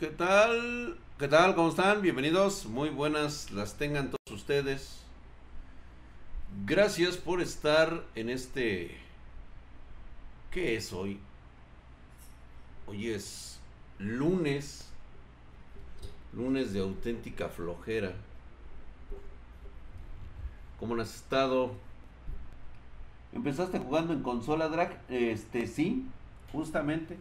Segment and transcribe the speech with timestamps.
[0.00, 0.96] ¿Qué tal?
[1.18, 1.54] ¿Qué tal?
[1.54, 2.00] ¿Cómo están?
[2.00, 2.64] Bienvenidos.
[2.64, 5.02] Muy buenas las tengan todos ustedes.
[6.64, 8.96] Gracias por estar en este...
[10.50, 11.20] ¿Qué es hoy?
[12.86, 13.60] Hoy es
[13.98, 14.88] lunes.
[16.32, 18.14] Lunes de auténtica flojera.
[20.78, 21.72] ¿Cómo has estado?
[23.34, 24.98] ¿Empezaste jugando en consola, Drag?
[25.10, 26.06] Este, sí,
[26.52, 27.18] justamente.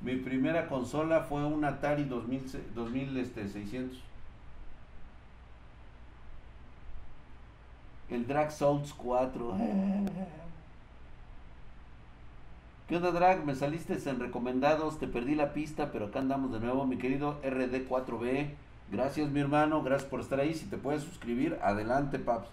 [0.00, 3.98] Mi primera consola fue un Atari 2000, 2600.
[8.10, 9.56] El Drag Souls 4.
[12.88, 13.44] ¿Qué onda, Drag?
[13.44, 17.38] Me saliste en recomendados, te perdí la pista, pero acá andamos de nuevo, mi querido
[17.42, 18.54] RD4B.
[18.90, 20.54] Gracias, mi hermano, gracias por estar ahí.
[20.54, 22.48] Si te puedes suscribir, adelante, paps.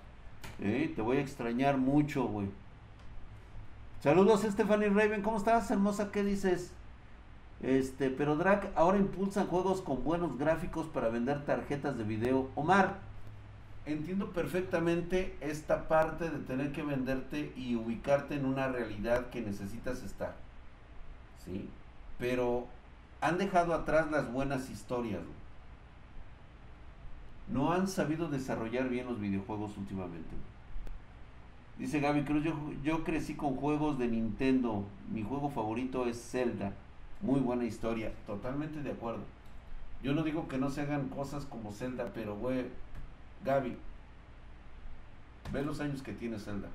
[0.59, 2.49] Eh, te voy a extrañar mucho, güey.
[4.01, 6.11] Saludos, Stephanie Raven, ¿cómo estás, hermosa?
[6.11, 6.73] ¿Qué dices?
[7.61, 12.49] Este, pero Drac ahora impulsan juegos con buenos gráficos para vender tarjetas de video.
[12.55, 12.99] Omar,
[13.85, 20.03] entiendo perfectamente esta parte de tener que venderte y ubicarte en una realidad que necesitas
[20.03, 20.35] estar.
[21.45, 21.69] ¿Sí?
[22.19, 22.67] Pero
[23.21, 25.21] han dejado atrás las buenas historias.
[27.47, 30.35] No han sabido desarrollar bien los videojuegos últimamente.
[31.77, 34.83] Dice Gaby Cruz, yo, yo crecí con juegos de Nintendo.
[35.11, 36.73] Mi juego favorito es Zelda.
[37.21, 39.23] Muy buena historia, totalmente de acuerdo.
[40.03, 42.65] Yo no digo que no se hagan cosas como Zelda, pero güey,
[43.43, 43.75] Gaby,
[45.51, 46.69] ve los años que tiene Zelda.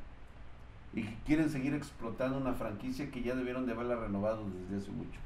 [0.92, 5.20] Y quieren seguir explotando una franquicia que ya debieron de haberla renovado desde hace mucho.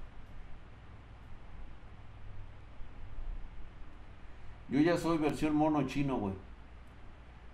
[4.69, 6.35] Yo ya soy versión mono chino, güey.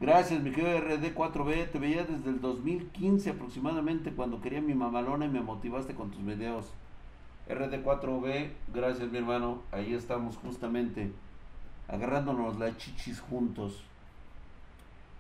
[0.01, 1.71] Gracias, mi querido RD4B.
[1.71, 6.25] Te veía desde el 2015 aproximadamente cuando quería mi mamalona y me motivaste con tus
[6.25, 6.73] videos.
[7.51, 11.11] RD4B, gracias mi hermano, ahí estamos justamente
[11.89, 13.83] agarrándonos las chichis juntos.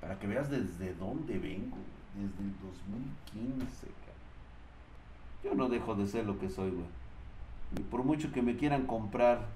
[0.01, 1.77] Para que veas desde dónde vengo,
[2.15, 3.89] desde el 2015.
[5.43, 7.85] Yo no dejo de ser lo que soy, güey.
[7.91, 9.47] Por mucho que me quieran comprar.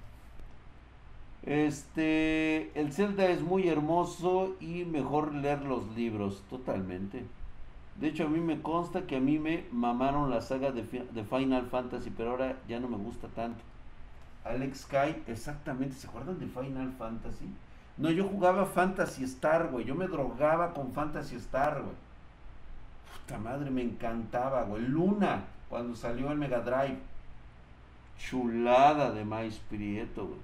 [1.43, 7.23] Este, el Zelda es muy hermoso y mejor leer los libros, totalmente.
[7.95, 11.67] De hecho, a mí me consta que a mí me mamaron la saga de, Final
[11.67, 13.63] Fantasy, pero ahora ya no me gusta tanto.
[14.43, 17.45] Alex Sky, exactamente, ¿se acuerdan de Final Fantasy?
[17.97, 19.85] No, yo jugaba Fantasy Star, güey.
[19.85, 21.95] Yo me drogaba con Fantasy Star, güey.
[23.21, 24.83] Puta madre, me encantaba, güey.
[24.83, 26.97] Luna, cuando salió el Mega Drive.
[28.17, 30.39] Chulada de Maíz Prieto, güey.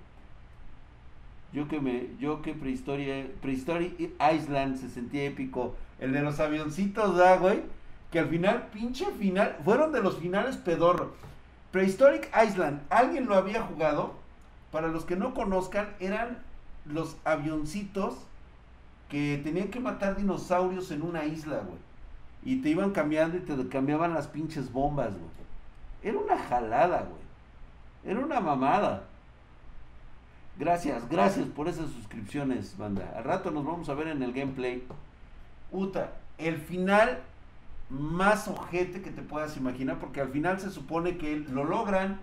[1.54, 3.92] Yo que me, yo que prehistoria, prehistoria
[4.34, 5.76] Island se sentía épico.
[6.02, 7.62] El de los avioncitos, ¿da, güey?
[8.12, 11.14] Que al final, pinche final, fueron de los finales pedorro.
[11.72, 14.16] Prehistoric Island, ¿alguien lo había jugado?
[14.72, 16.40] Para los que no conozcan, eran
[16.86, 18.16] los avioncitos
[19.10, 21.80] que tenían que matar dinosaurios en una isla, güey.
[22.44, 25.32] Y te iban cambiando y te cambiaban las pinches bombas, güey.
[26.02, 28.12] Era una jalada, güey.
[28.12, 29.04] Era una mamada.
[30.58, 33.14] Gracias, gracias por esas suscripciones, banda.
[33.16, 34.84] Al rato nos vamos a ver en el gameplay.
[35.72, 37.20] Uta, el final
[37.90, 42.20] más ojete que te puedas imaginar, porque al final se supone que lo logran.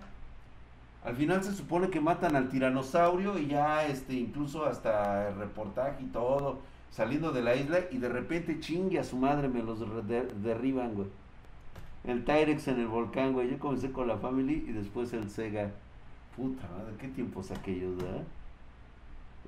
[1.03, 6.03] Al final se supone que matan al tiranosaurio y ya este incluso hasta el reportaje
[6.03, 6.59] y todo
[6.91, 9.79] saliendo de la isla y de repente chingue a su madre me los
[10.43, 11.07] derriban, güey.
[12.03, 13.49] El Tyrex en el volcán, güey.
[13.49, 15.71] Yo comencé con la Family y después el Sega.
[16.35, 18.23] Puta madre, qué tiempos aquellos, ¿verdad?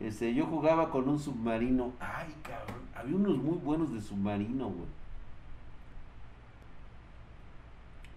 [0.01, 1.93] Este, yo jugaba con un submarino.
[1.99, 2.81] Ay, cabrón.
[2.95, 4.89] Había unos muy buenos de submarino, güey.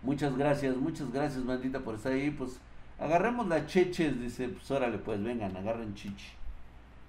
[0.03, 2.31] Muchas gracias, muchas gracias, bandita, por estar ahí.
[2.31, 2.59] Pues
[2.99, 4.49] agarremos las cheches, dice.
[4.49, 6.33] Pues órale, pues vengan, agarren chichi.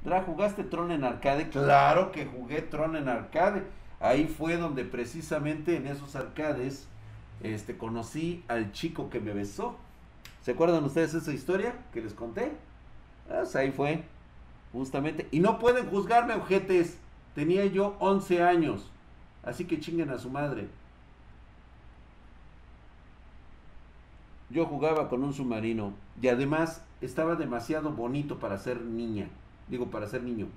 [0.03, 1.49] Dra, ¿jugaste Tron en arcade?
[1.49, 3.63] Claro que jugué Tron en arcade.
[3.99, 6.87] Ahí fue donde precisamente en esos arcades
[7.41, 9.77] este, conocí al chico que me besó.
[10.41, 12.51] ¿Se acuerdan ustedes esa historia que les conté?
[13.27, 14.03] Pues ahí fue.
[14.75, 15.29] Justamente.
[15.31, 16.97] Y no pueden juzgarme, ojetes.
[17.33, 18.91] Tenía yo 11 años.
[19.41, 20.67] Así que chinguen a su madre.
[24.49, 25.93] Yo jugaba con un submarino.
[26.21, 29.29] Y además estaba demasiado bonito para ser niña.
[29.69, 30.47] Digo, para ser niño.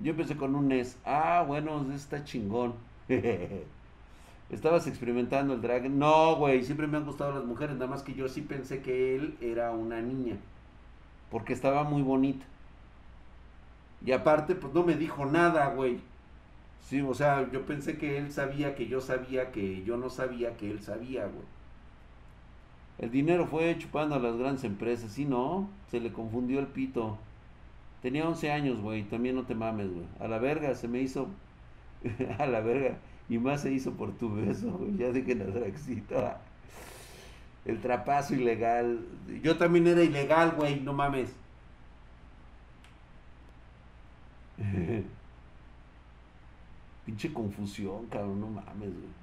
[0.00, 0.98] Yo empecé con un NES.
[1.04, 2.74] Ah, bueno, está chingón.
[4.50, 5.90] Estabas experimentando el drag.
[5.90, 7.74] No, güey, siempre me han gustado las mujeres.
[7.74, 10.38] Nada más que yo sí pensé que él era una niña
[11.30, 12.44] porque estaba muy bonita.
[14.04, 16.00] Y aparte, pues no me dijo nada, güey.
[16.82, 20.56] Sí, o sea, yo pensé que él sabía que yo sabía que yo no sabía
[20.56, 21.44] que él sabía, güey.
[22.98, 25.12] El dinero fue chupando a las grandes empresas.
[25.12, 27.18] Sí, no, se le confundió el pito.
[28.02, 29.04] Tenía 11 años, güey.
[29.04, 30.06] También no te mames, güey.
[30.20, 31.28] A la verga, se me hizo.
[32.38, 32.98] a la verga.
[33.28, 34.96] Y más se hizo por tu beso, güey.
[34.96, 36.16] Ya dije la Draxito.
[37.70, 39.06] El trapazo ilegal.
[39.42, 40.80] Yo también era ilegal, güey.
[40.80, 41.32] No mames.
[47.06, 48.40] Pinche confusión, cabrón.
[48.40, 49.20] No mames, güey.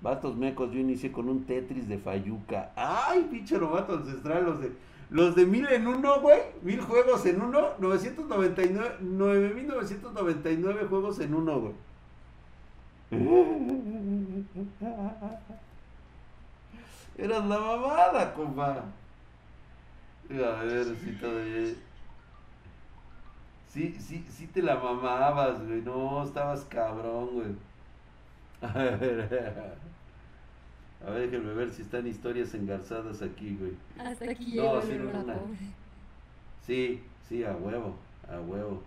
[0.00, 2.72] Vatos mecos, yo inicié con un Tetris de Fayuca.
[2.74, 4.46] ¡Ay, pinche novato ancestral!
[4.46, 4.72] Los de,
[5.10, 6.40] los de mil en uno, güey.
[6.62, 7.72] Mil juegos en uno.
[7.78, 11.74] 999, 9999 juegos en uno, güey.
[17.20, 18.82] Eras la mamada, compa.
[20.30, 21.74] A ver si todavía.
[23.68, 25.82] Sí, sí, sí te la mamabas, güey.
[25.82, 27.54] No, estabas cabrón, güey.
[28.62, 29.76] A ver.
[31.06, 33.72] A ver, déjenme ver si están historias engarzadas aquí, güey.
[33.98, 35.34] Hasta aquí no, sí, no,
[36.66, 37.96] Sí, sí, a huevo,
[38.28, 38.82] a huevo.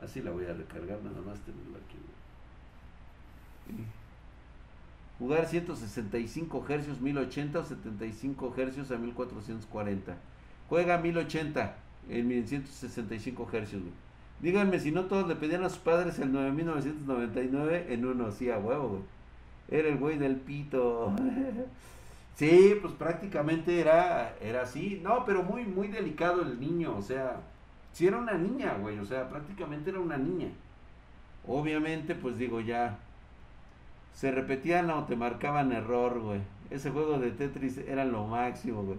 [0.00, 1.98] Así la voy a recargar, nada más tenerlo aquí,
[3.68, 4.01] güey.
[5.18, 10.16] Jugar 165 Hz 1080 o 75 Hz a 1440.
[10.68, 11.76] Juega 1080
[12.08, 13.74] en 165 Hz.
[14.40, 18.88] Díganme si no todos le pedían a sus padres el 9999 en uno, sí, huevo,
[18.88, 19.02] güey.
[19.70, 21.14] Era el güey del pito.
[22.34, 25.00] Sí, pues prácticamente era, era así.
[25.02, 26.96] No, pero muy, muy delicado el niño.
[26.96, 27.40] O sea,
[27.92, 28.98] sí era una niña, güey.
[28.98, 30.48] O sea, prácticamente era una niña.
[31.46, 32.98] Obviamente, pues digo, ya.
[34.14, 36.40] Se repetían o te marcaban error, güey.
[36.70, 38.98] Ese juego de Tetris era lo máximo, güey.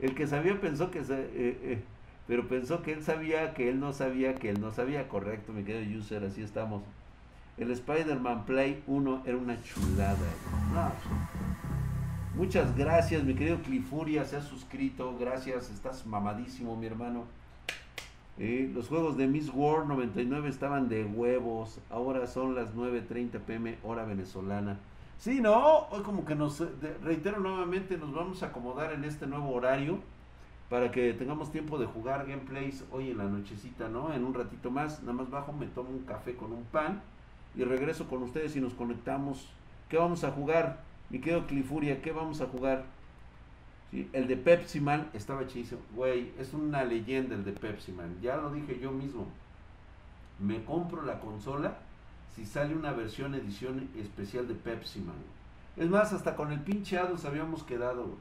[0.00, 1.04] El que sabía pensó que...
[1.04, 1.82] Se, eh, eh,
[2.26, 5.08] pero pensó que él sabía que él no sabía que él no sabía.
[5.08, 6.82] Correcto, me quedo user, así estamos.
[7.56, 10.16] El Spider-Man Play 1 era una chulada.
[12.34, 15.16] muchas gracias, mi querido Clifuria, se ha suscrito.
[15.18, 17.24] Gracias, estás mamadísimo, mi hermano.
[18.38, 21.80] Eh, los juegos de Miss World 99 estaban de huevos.
[21.90, 24.78] Ahora son las 9.30 pm, hora venezolana.
[25.18, 26.62] Sí, no, hoy como que nos,
[27.02, 29.98] reitero nuevamente, nos vamos a acomodar en este nuevo horario
[30.68, 34.12] para que tengamos tiempo de jugar gameplays hoy en la nochecita, ¿no?
[34.12, 37.00] En un ratito más, nada más bajo, me tomo un café con un pan
[37.54, 39.48] y regreso con ustedes y nos conectamos.
[39.88, 40.80] ¿Qué vamos a jugar?
[41.08, 42.84] Mi querido Clifuria, ¿qué vamos a jugar?
[43.92, 45.78] El de Pepsi Man estaba chido.
[45.94, 48.16] Güey, es una leyenda el de Pepsi Man.
[48.20, 49.26] Ya lo dije yo mismo.
[50.38, 51.78] Me compro la consola
[52.34, 55.16] si sale una versión edición especial de Pepsi Man.
[55.76, 58.16] Es más, hasta con el pinche Ados habíamos quedado.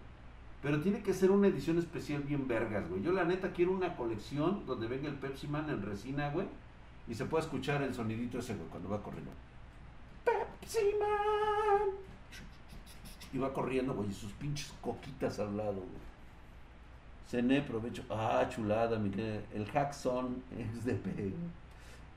[0.62, 3.02] Pero tiene que ser una edición especial bien vergas, güey.
[3.02, 6.48] Yo la neta quiero una colección donde venga el Pepsi Man en resina, güey
[7.08, 9.32] y se puede escuchar el sonidito ese cuando va corriendo.
[10.24, 11.90] Pepsi Man.
[13.38, 16.16] Va corriendo, güey, sus pinches coquitas al lado, güey.
[17.30, 18.04] Cené, provecho.
[18.10, 19.12] Ah, chulada, mi
[19.54, 20.98] El Hackson es de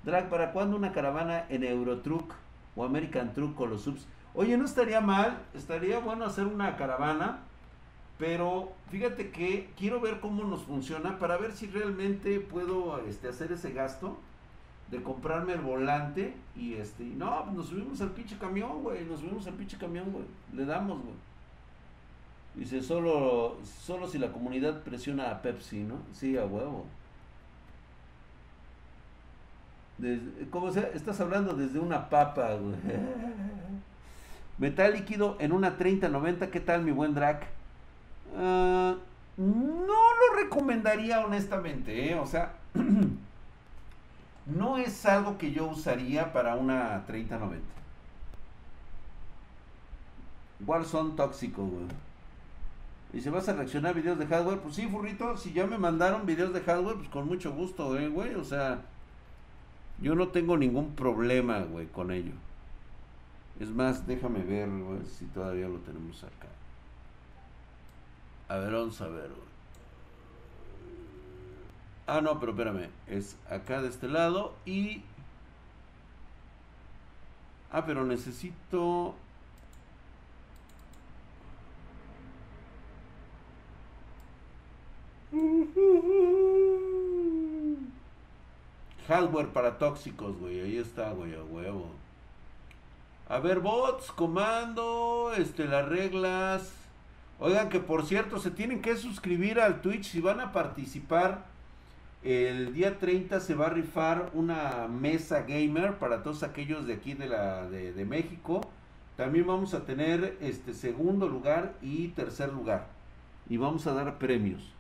[0.05, 2.33] Drag, ¿para cuándo una caravana en Eurotruck
[2.77, 4.07] o American Truck con los subs?
[4.35, 7.41] Oye, no estaría mal, estaría bueno hacer una caravana,
[8.19, 13.51] pero fíjate que quiero ver cómo nos funciona para ver si realmente puedo este, hacer
[13.53, 14.17] ese gasto
[14.91, 19.47] de comprarme el volante y este, no, nos subimos al pinche camión, güey, nos subimos
[19.47, 20.25] al pinche camión, güey,
[20.55, 21.15] le damos, güey.
[22.55, 25.97] Dice, solo, solo si la comunidad presiona a Pepsi, ¿no?
[26.13, 26.87] Sí, a huevo.
[30.51, 30.91] ¿Cómo se?
[30.95, 32.77] Estás hablando desde una papa, güey.
[34.59, 37.47] Metal líquido en una 3090, ¿qué tal mi buen Drac?
[38.37, 38.97] Ah,
[39.37, 42.17] no lo recomendaría honestamente, ¿eh?
[42.17, 42.55] O sea,
[44.49, 47.65] no es algo que yo usaría para una 3090.
[50.61, 51.87] Igual son tóxicos, güey.
[53.13, 55.79] Y si vas a reaccionar a videos de hardware, pues sí, furrito, si ya me
[55.79, 58.35] mandaron videos de hardware, pues con mucho gusto, eh, güey.
[58.35, 58.83] O sea,
[60.01, 62.33] yo no tengo ningún problema, güey, con ello.
[63.61, 66.49] Es más, déjame ver, güey, si todavía lo tenemos acá.
[68.49, 69.58] A ver, vamos a ver, güey.
[72.09, 72.89] Ah, no, pero espérame.
[73.07, 75.03] Es acá de este lado y...
[77.71, 79.15] Ah, pero necesito...
[89.07, 90.61] Hardware para tóxicos, güey.
[90.61, 91.91] Ahí está, güey, a huevo.
[93.29, 96.73] A ver, bots, comando, este, las reglas.
[97.39, 101.58] Oigan que por cierto, se tienen que suscribir al Twitch si van a participar
[102.23, 107.15] el día 30 se va a rifar una mesa gamer para todos aquellos de aquí
[107.15, 108.61] de, la, de, México
[109.17, 112.89] También vamos a tener este segundo lugar y tercer lugar.
[113.49, 114.73] Y vamos a dar premios.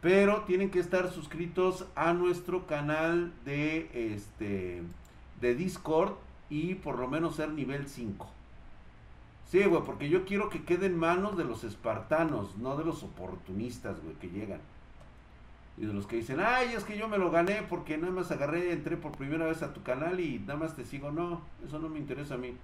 [0.00, 4.82] Pero tienen que estar suscritos a nuestro canal de este
[5.40, 6.14] de Discord
[6.48, 8.28] y por lo menos ser nivel 5.
[9.46, 13.02] Sí, güey, porque yo quiero que quede en manos de los espartanos, no de los
[13.02, 14.60] oportunistas, güey, que llegan.
[15.80, 18.30] Y de los que dicen, ay, es que yo me lo gané porque nada más
[18.30, 21.10] agarré, entré por primera vez a tu canal y nada más te sigo.
[21.10, 22.54] No, eso no me interesa a mí.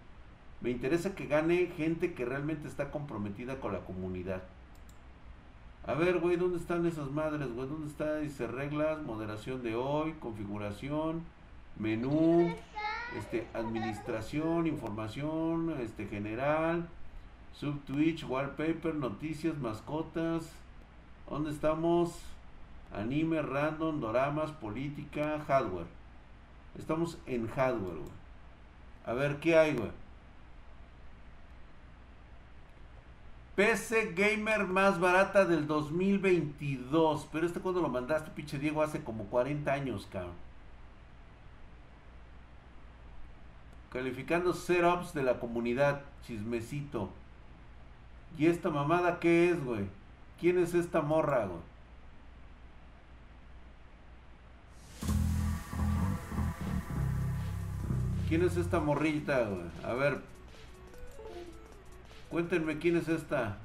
[0.61, 4.43] Me interesa que gane gente que realmente está comprometida con la comunidad.
[5.87, 7.67] A ver, güey, ¿dónde están esas madres, güey?
[7.67, 8.19] ¿Dónde está?
[8.19, 11.23] Dice reglas, moderación de hoy, configuración,
[11.79, 12.53] menú,
[13.17, 16.87] este, administración, información, este, general,
[17.55, 20.53] sub Twitch, wallpaper, noticias, mascotas.
[21.31, 22.36] ¿Dónde estamos?
[22.97, 25.87] Anime, random, doramas, política, hardware.
[26.79, 28.17] Estamos en hardware, güey.
[29.05, 29.91] A ver, ¿qué hay, güey?
[33.55, 37.29] PC Gamer más barata del 2022.
[37.31, 40.35] Pero este cuando lo mandaste, pinche Diego, hace como 40 años, cabrón.
[43.91, 46.03] Calificando setups de la comunidad.
[46.27, 47.11] Chismecito.
[48.39, 49.87] ¿Y esta mamada qué es, güey?
[50.41, 51.76] ¿Quién es esta morra, güey?
[58.29, 59.67] ¿Quién es esta morrita, güey?
[59.85, 60.19] A ver.
[62.29, 63.59] Cuéntenme quién es esta.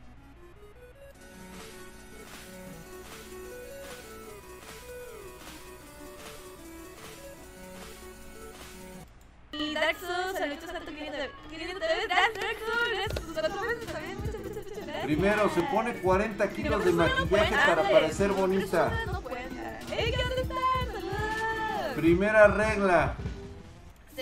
[9.51, 11.15] Y Dark Souls, saludos a tu querido.
[11.49, 14.17] Querido, Dark Souls, cuatro veces también.
[14.19, 15.05] Muchas, muchas, muchas gracias.
[15.05, 18.91] Primero, se pone 40 kilos de maquillaje para parecer bonita.
[19.05, 19.21] ¡Saludos!
[21.95, 23.15] Primera regla.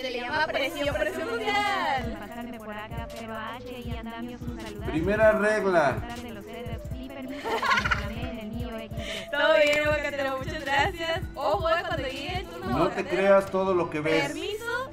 [0.00, 2.16] Se le llama presión, presión mundial.
[2.18, 4.86] pasarme por acá, pero a H y Andamios un saludo.
[4.86, 5.96] Primera regla.
[6.22, 9.30] de los setups y permiso que me reclamé en el Nio X3.
[9.30, 11.20] Todo bien, Bocatero, muchas gracias.
[11.34, 14.24] Ojo, eh, cuando llegue el turno de No te creas todo lo que ves.
[14.24, 14.90] Permiso,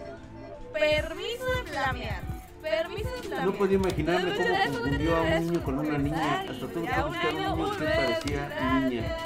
[0.73, 2.21] permiso de flamear.
[2.61, 3.45] Permiso de flamear.
[3.45, 6.41] No podía imaginarme cómo confundió a un niño con una niña.
[6.41, 9.17] Hasta un buscar un niño que parecía niña.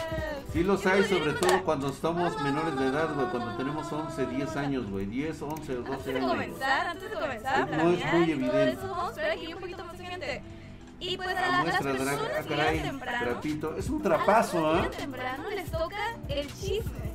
[0.53, 2.41] Sí los hay, Pues, sobre todo a- cuando estamos Vamos.
[2.43, 3.27] menores de edad, güey.
[3.29, 5.05] Cuando tenemos 11, 10 años, güey.
[5.05, 6.31] 10, 11 o 12 Antes de años.
[6.31, 8.72] comenzar, antes de comenzar a No es muy evidente.
[8.72, 10.43] eso, vamos a esperar aquí un poquito más de gente.
[11.00, 13.75] Y pues a, Ah, la- las personas drag- que llegan temprano, trapito.
[13.77, 14.75] Es un a trapazo, ¿ah?
[14.75, 17.11] llegan temprano les toca el chisme,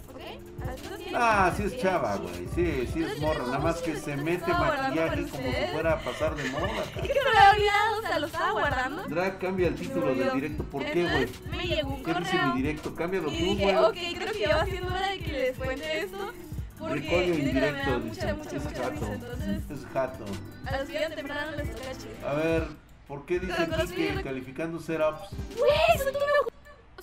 [1.15, 2.47] Ah, sí es chava, güey.
[2.55, 3.45] Sí, sí es morra.
[3.47, 6.67] Nada más que se mete maquillaje como si fuera a pasar de moda,
[6.97, 9.03] Es que me lo había o sea, lo estaba guardando.
[9.05, 10.65] Drag, cambia el título del directo.
[10.65, 11.29] ¿Por qué, güey?
[11.57, 12.95] Me llegó un ¿Qué dice mi directo?
[12.95, 13.77] Cámbialo tú, güey.
[13.77, 16.33] ok, creo que ya va siendo hora de que les cuente esto.
[16.79, 18.91] Porque Recollo en neta, me da directo, mucha, mucha, Es mucha jato.
[18.91, 19.13] risa.
[19.15, 20.25] Entonces, Es jato.
[20.67, 22.29] a los que temprano les toca chisme.
[22.29, 22.67] A ver,
[23.09, 23.57] ¿por qué dice
[23.97, 25.31] que calificando setups?
[25.57, 26.56] Güey, eso tú me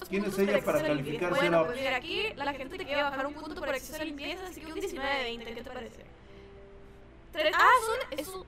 [0.09, 1.29] ¿Quién es ella para calificar.
[1.31, 4.45] Bueno, pues mira, aquí la gente te quiere bajar un punto por exceso de limpieza,
[4.47, 6.05] así que un 19 de 20, ¿qué te parece?
[7.31, 8.45] Tres, ah, son, es un-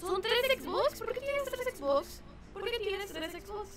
[0.00, 0.98] son tres Xbox.
[0.98, 2.20] ¿Por qué tienes tres Xbox?
[2.52, 3.68] ¿Por qué tienes tres Xbox?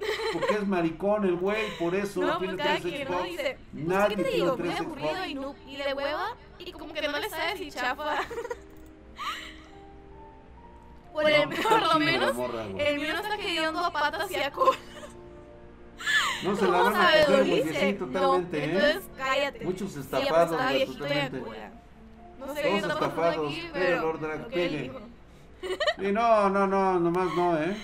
[0.32, 3.18] Porque es maricón el güey, por eso No, tiene pues tres quien, ¿no?
[3.18, 3.30] Xbox.
[3.30, 4.56] Dice, pues, Nadie ¿qué te digo?
[4.56, 5.28] Muy aburrido Xbox.
[5.28, 8.20] y, no, y de hueva, y como que no le sabes si chafa.
[11.12, 12.34] Por, el, por lo menos,
[12.78, 14.78] el mío no está quedando a patas y a cola.
[16.42, 18.90] No se la ¿Cómo van a coger, sí, totalmente, no, ¿eh?
[18.90, 19.64] entonces cállate.
[19.64, 21.38] Muchos estafados, pues, totalmente.
[22.38, 24.02] No sé Todos estafados, aquí, pero.
[24.02, 24.92] Lord Drag, pegue.
[25.98, 27.76] no, no, no, nomás no, ¿eh?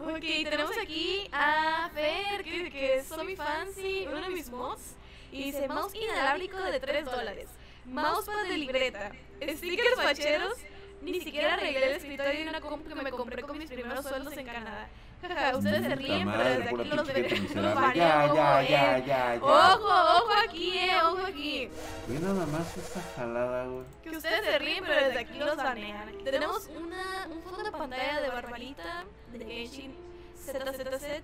[0.00, 4.94] Ok, tenemos aquí a Fer, que, que es Somi Fancy, uno de mis mods.
[5.32, 7.48] Y dice, mouse inalámbrico de 3 dólares.
[7.84, 9.12] Mousepad de libreta.
[9.40, 10.54] Stickers facheros.
[11.02, 14.36] Ni siquiera arreglé el escritorio de una compu que me compré con mis primeros sueldos
[14.36, 14.88] en Canadá.
[15.22, 17.28] Jaja, ustedes se ríen, pero desde aquí los veré.
[17.94, 19.42] Ya, ojo, ya, ya, ya, ya.
[19.42, 19.88] Ojo,
[20.18, 21.70] ojo aquí, eh, ojo aquí.
[22.08, 23.84] Ve nada más esta jalada, güey.
[24.02, 26.12] Que ustedes se ríen, pero desde aquí los banean.
[26.24, 29.94] Tenemos una, un fondo de pantalla de Barbarita, de Genshin
[30.38, 31.22] ZZZ.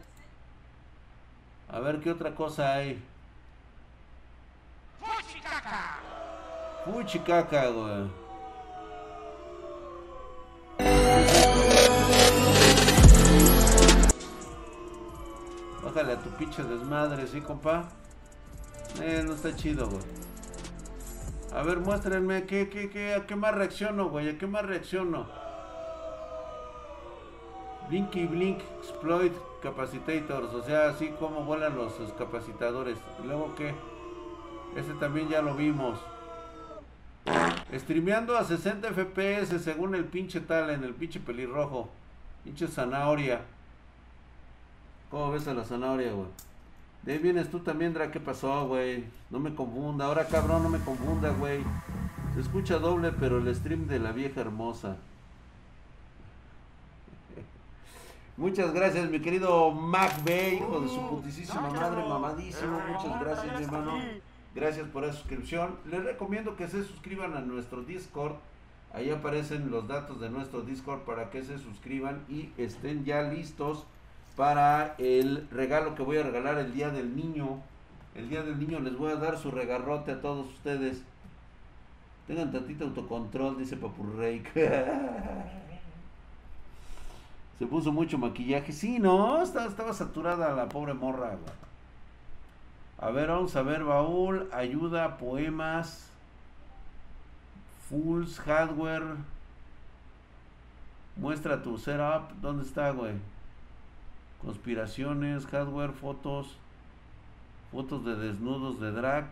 [1.68, 3.02] A ver qué otra cosa hay.
[6.84, 8.21] Fuchicaca, güey.
[15.94, 17.86] Bájale a tu pinche desmadre, ¿sí, compa?
[19.02, 20.02] Eh, no está chido, güey.
[21.54, 24.30] A ver, muéstrenme, ¿qué, qué, qué, ¿a qué más reacciono, güey?
[24.30, 25.26] ¿A qué más reacciono?
[27.90, 32.96] Blinky Blink Exploit Capacitators, o sea, así como vuelan los, los capacitadores.
[33.22, 33.74] ¿Y luego qué?
[34.74, 35.98] Ese también ya lo vimos.
[37.70, 41.90] Streameando a 60 FPS según el pinche tal en el pinche pelirrojo.
[42.44, 43.42] Pinche zanahoria.
[45.12, 46.28] ¿Cómo ves a la zanahoria, güey?
[47.02, 48.10] De ahí vienes tú también, Dra.
[48.10, 49.04] ¿Qué pasó, güey?
[49.28, 50.06] No me confunda.
[50.06, 51.62] Ahora, cabrón, no me confunda, güey.
[52.34, 54.96] Se escucha doble, pero el stream de la vieja hermosa.
[58.38, 62.80] Muchas gracias, mi querido Mac Bay, hijo de su putísima madre, mamadísimo.
[62.88, 63.92] Muchas gracias, mi hermano.
[64.54, 65.76] Gracias por la suscripción.
[65.90, 68.36] Les recomiendo que se suscriban a nuestro Discord.
[68.94, 73.84] Ahí aparecen los datos de nuestro Discord para que se suscriban y estén ya listos
[74.36, 77.60] para el regalo que voy a regalar el día del niño.
[78.14, 81.02] El día del niño les voy a dar su regarrote a todos ustedes.
[82.26, 84.42] Tengan tantito autocontrol, dice Papurrey.
[87.58, 88.72] Se puso mucho maquillaje.
[88.72, 91.36] Sí, no, estaba, estaba saturada la pobre morra.
[92.98, 96.08] A ver, vamos a ver, baúl, ayuda, poemas,
[97.88, 99.16] fulls, hardware.
[101.16, 102.32] Muestra tu setup.
[102.40, 103.12] ¿Dónde está, güey?
[104.44, 106.56] Conspiraciones, hardware, fotos.
[107.70, 109.26] Fotos de desnudos de drag.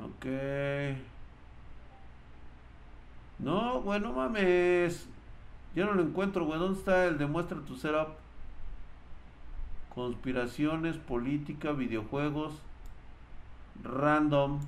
[0.00, 0.26] Ok.
[3.38, 5.08] No, güey, no mames.
[5.74, 6.58] Ya no lo encuentro, güey.
[6.58, 8.08] ¿Dónde está el demuestra tu setup?
[9.94, 12.54] Conspiraciones, política, videojuegos.
[13.84, 14.60] Random.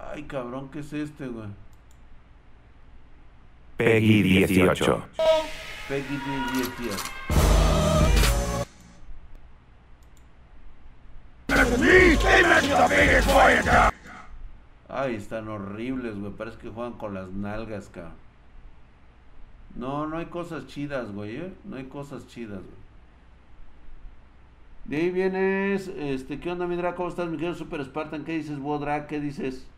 [0.00, 1.48] Ay, cabrón, ¿qué es este, güey?
[3.78, 5.04] Peggy 18.
[5.86, 6.18] Peggy
[6.52, 6.98] 18.
[14.88, 16.32] Ay, están horribles, güey.
[16.32, 18.14] Parece que juegan con las nalgas, cabrón.
[19.76, 21.52] No, no hay cosas chidas, güey, ¿eh?
[21.62, 22.78] No hay cosas chidas, güey.
[24.86, 26.96] De ahí vienes, este, ¿qué onda, mi Drac?
[26.96, 28.24] ¿Cómo estás, mi querido Super Spartan?
[28.24, 29.06] ¿Qué dices, Bodra?
[29.06, 29.68] ¿Qué dices?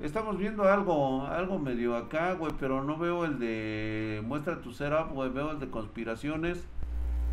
[0.00, 5.12] Estamos viendo algo, algo medio acá, güey, pero no veo el de muestra tu setup,
[5.12, 6.64] güey, veo el de conspiraciones,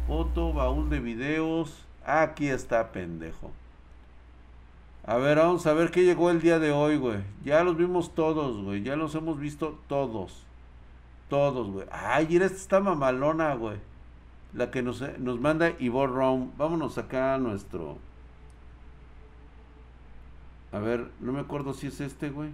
[0.07, 1.85] foto, baúl de videos.
[2.03, 3.51] Aquí está, pendejo.
[5.05, 7.19] A ver, vamos a ver qué llegó el día de hoy, güey.
[7.43, 8.81] Ya los vimos todos, güey.
[8.81, 10.43] Ya los hemos visto todos.
[11.29, 11.85] Todos, güey.
[11.91, 13.77] Ay, mira, esta está mamalona, güey.
[14.53, 16.57] La que nos, nos manda Ivor Round.
[16.57, 17.99] Vámonos acá a nuestro.
[20.75, 22.49] A ver, no me acuerdo si es este, güey.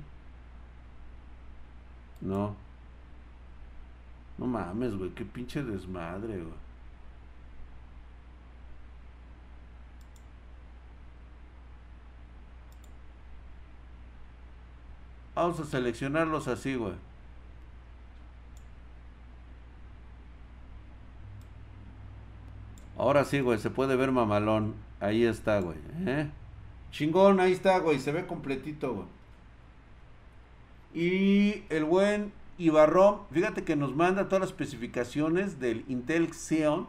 [2.22, 2.56] No.
[4.38, 5.10] No mames, güey.
[5.10, 6.54] Qué pinche desmadre, güey.
[15.34, 16.94] Vamos a seleccionarlos así, güey.
[22.98, 24.76] Ahora sí, güey, se puede ver mamalón.
[25.00, 25.80] Ahí está, güey.
[26.06, 26.30] ¿eh?
[26.92, 28.00] Chingón, ahí está, güey.
[28.00, 29.08] Se ve completito, güey.
[30.94, 36.88] Y el buen Ibarrón, fíjate que nos manda todas las especificaciones del Intel Xeon.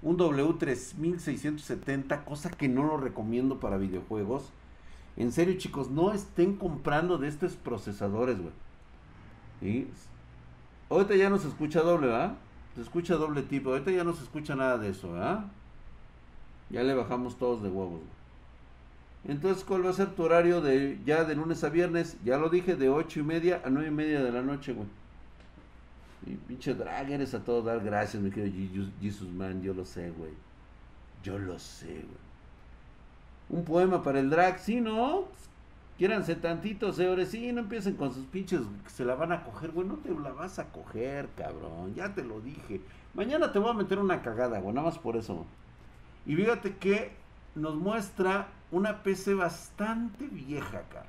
[0.00, 4.50] Un W3670, cosa que no lo recomiendo para videojuegos.
[5.16, 9.86] En serio, chicos, no estén comprando de estos procesadores, güey.
[10.88, 12.36] Ahorita ya no se escucha doble, ¿verdad?
[12.74, 13.70] Se escucha doble tipo.
[13.70, 15.46] Ahorita ya no se escucha nada de eso, ¿verdad?
[16.70, 18.21] Ya le bajamos todos de huevos, güey.
[19.24, 22.16] Entonces, ¿cuál va a ser tu horario de ya de lunes a viernes?
[22.24, 24.88] Ya lo dije, de ocho y media a nueve y media de la noche, güey.
[26.26, 30.10] Y pinche drag, eres a todo dar gracias, mi querido Jesus Man, yo lo sé,
[30.10, 30.32] güey.
[31.22, 32.22] Yo lo sé, güey.
[33.48, 35.24] Un poema para el drag, sí, ¿no?
[35.98, 39.86] Quiéranse tantitos, señores, sí, no empiecen con sus pinches, se la van a coger, güey,
[39.86, 42.80] no te la vas a coger, cabrón, ya te lo dije.
[43.14, 45.44] Mañana te voy a meter una cagada, güey, nada más por eso.
[46.24, 47.12] Y fíjate que
[47.54, 51.06] nos muestra una PC bastante vieja, cara.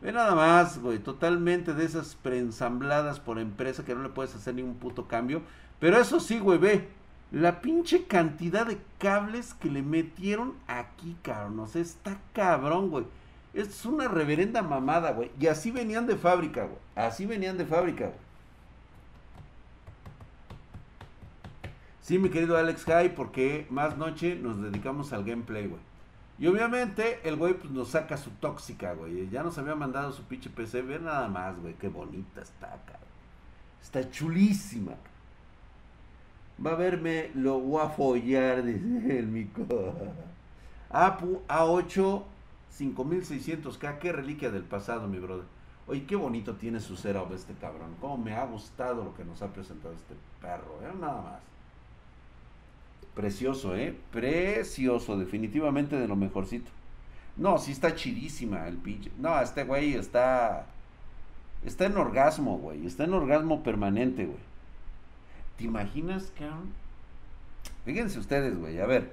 [0.00, 4.54] Ve nada más, güey, totalmente de esas preensambladas por empresa que no le puedes hacer
[4.54, 5.42] ningún puto cambio.
[5.80, 6.88] Pero eso sí, güey, ve.
[7.32, 11.58] La pinche cantidad de cables que le metieron aquí, cabrón.
[11.60, 13.04] O sea, está cabrón, güey.
[13.54, 15.30] Es una reverenda mamada, güey.
[15.40, 16.78] Y así venían de fábrica, güey.
[16.94, 18.28] Así venían de fábrica, güey.
[22.00, 25.80] Sí, mi querido Alex High, porque más noche nos dedicamos al gameplay, güey.
[26.38, 29.28] Y obviamente el güey pues, nos saca su tóxica, güey.
[29.28, 30.82] Ya nos había mandado su pinche PC.
[30.82, 31.74] Ve nada más, güey.
[31.74, 33.08] Qué bonita está, cabrón.
[33.82, 34.92] Está chulísima.
[36.64, 39.66] Va a verme, lo voy a follar, dice el mico.
[40.90, 42.22] Apu A8
[42.78, 43.98] 5600K.
[43.98, 45.46] Qué reliquia del pasado, mi brother.
[45.88, 47.96] Oye, qué bonito tiene su setup este cabrón.
[48.00, 50.78] Cómo me ha gustado lo que nos ha presentado este perro.
[50.82, 50.92] ¿eh?
[51.00, 51.40] Nada más.
[53.18, 53.96] Precioso, ¿eh?
[54.12, 56.70] Precioso, definitivamente de lo mejorcito.
[57.36, 59.10] No, sí está chidísima el pinche.
[59.18, 60.66] No, este güey está.
[61.64, 62.86] Está en orgasmo, güey.
[62.86, 64.38] Está en orgasmo permanente, güey.
[65.56, 66.72] ¿Te imaginas, cabrón?
[67.84, 68.78] Fíjense ustedes, güey.
[68.78, 69.10] A ver,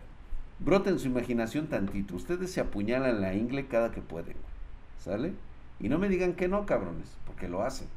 [0.60, 2.16] broten su imaginación tantito.
[2.16, 5.00] Ustedes se apuñalan la ingle cada que pueden, güey.
[5.00, 5.34] ¿Sale?
[5.80, 7.88] Y no me digan que no, cabrones, porque lo hacen.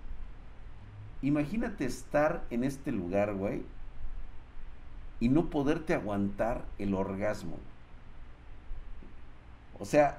[1.20, 3.60] Imagínate estar en este lugar, güey,
[5.20, 7.56] y no poderte aguantar el orgasmo.
[9.78, 10.18] O sea,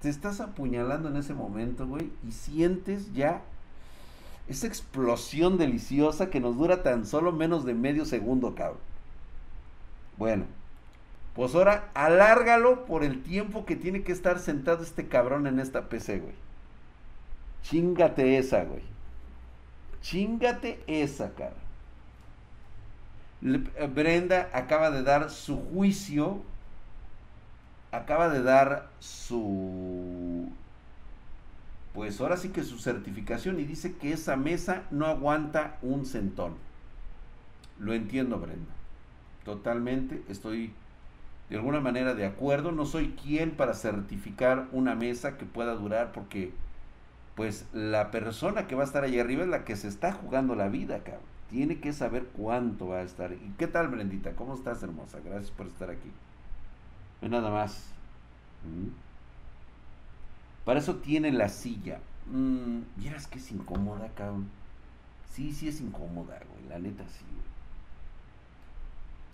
[0.00, 3.42] te estás apuñalando en ese momento, güey, y sientes ya
[4.48, 8.78] esa explosión deliciosa que nos dura tan solo menos de medio segundo, cabrón.
[10.16, 10.44] Bueno,
[11.34, 15.88] pues ahora alárgalo por el tiempo que tiene que estar sentado este cabrón en esta
[15.88, 16.34] PC, güey.
[17.62, 18.82] Chingate esa, güey.
[20.00, 21.65] Chingate esa, cabrón.
[23.42, 26.42] Eh, Brenda acaba de dar su juicio,
[27.92, 30.50] acaba de dar su,
[31.94, 36.54] pues ahora sí que su certificación y dice que esa mesa no aguanta un centón.
[37.78, 38.72] Lo entiendo, Brenda.
[39.44, 40.72] Totalmente, estoy
[41.50, 42.72] de alguna manera de acuerdo.
[42.72, 46.52] No soy quien para certificar una mesa que pueda durar porque
[47.34, 50.54] pues la persona que va a estar ahí arriba es la que se está jugando
[50.54, 53.32] la vida, cabrón tiene que saber cuánto va a estar.
[53.32, 54.34] ¿Y qué tal, Brendita?
[54.36, 55.20] ¿Cómo estás, hermosa?
[55.24, 56.10] Gracias por estar aquí.
[57.20, 57.94] Nada más.
[58.64, 58.88] ¿Mm?
[60.64, 62.00] Para eso tiene la silla.
[62.26, 64.48] Mm, Vieras que es incómoda, cabrón.
[65.30, 66.68] Sí, sí es incómoda, güey.
[66.68, 67.46] La neta sí, güey.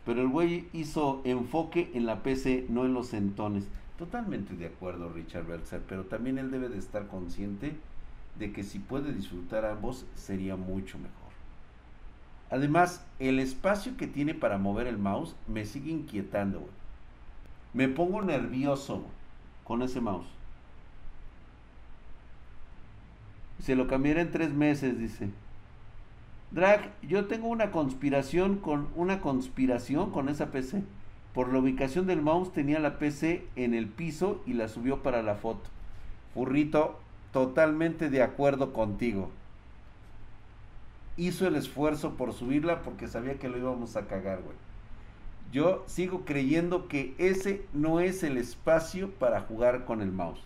[0.05, 3.69] Pero el güey hizo enfoque en la PC, no en los centones.
[3.99, 5.83] Totalmente de acuerdo, Richard Belzer.
[5.89, 7.77] Pero también él debe de estar consciente
[8.39, 11.22] de que si puede disfrutar ambos, sería mucho mejor.
[12.53, 16.69] Además, el espacio que tiene para mover el mouse me sigue inquietando.
[17.73, 19.07] Me pongo nervioso
[19.65, 20.27] con ese mouse.
[23.59, 25.31] Se lo cambiaré en tres meses, dice.
[26.51, 30.83] Drag, yo tengo una conspiración con una conspiración con esa PC.
[31.33, 35.23] Por la ubicación del mouse tenía la PC en el piso y la subió para
[35.23, 35.71] la foto.
[36.35, 37.01] Furrito,
[37.33, 39.31] totalmente de acuerdo contigo
[41.17, 44.57] hizo el esfuerzo por subirla porque sabía que lo íbamos a cagar, güey.
[45.53, 50.41] Yo sigo creyendo que ese no es el espacio para jugar con el mouse.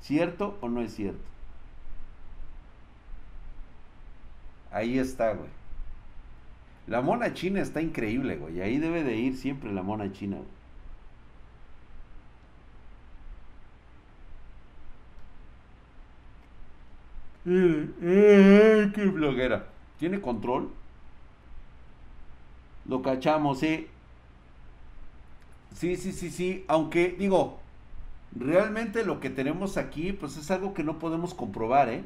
[0.00, 1.30] ¿Cierto o no es cierto?
[4.70, 5.50] Ahí está, güey.
[6.86, 8.60] La mona china está increíble, güey.
[8.60, 10.48] Ahí debe de ir siempre la mona china, güey.
[17.46, 19.71] Eh, eh, ¡Qué bloguera!
[20.02, 20.68] ¿Tiene control?
[22.86, 23.86] Lo cachamos, sí.
[25.76, 26.64] Sí, sí, sí, sí.
[26.66, 27.60] Aunque, digo,
[28.34, 32.04] realmente lo que tenemos aquí, pues es algo que no podemos comprobar, ¿eh?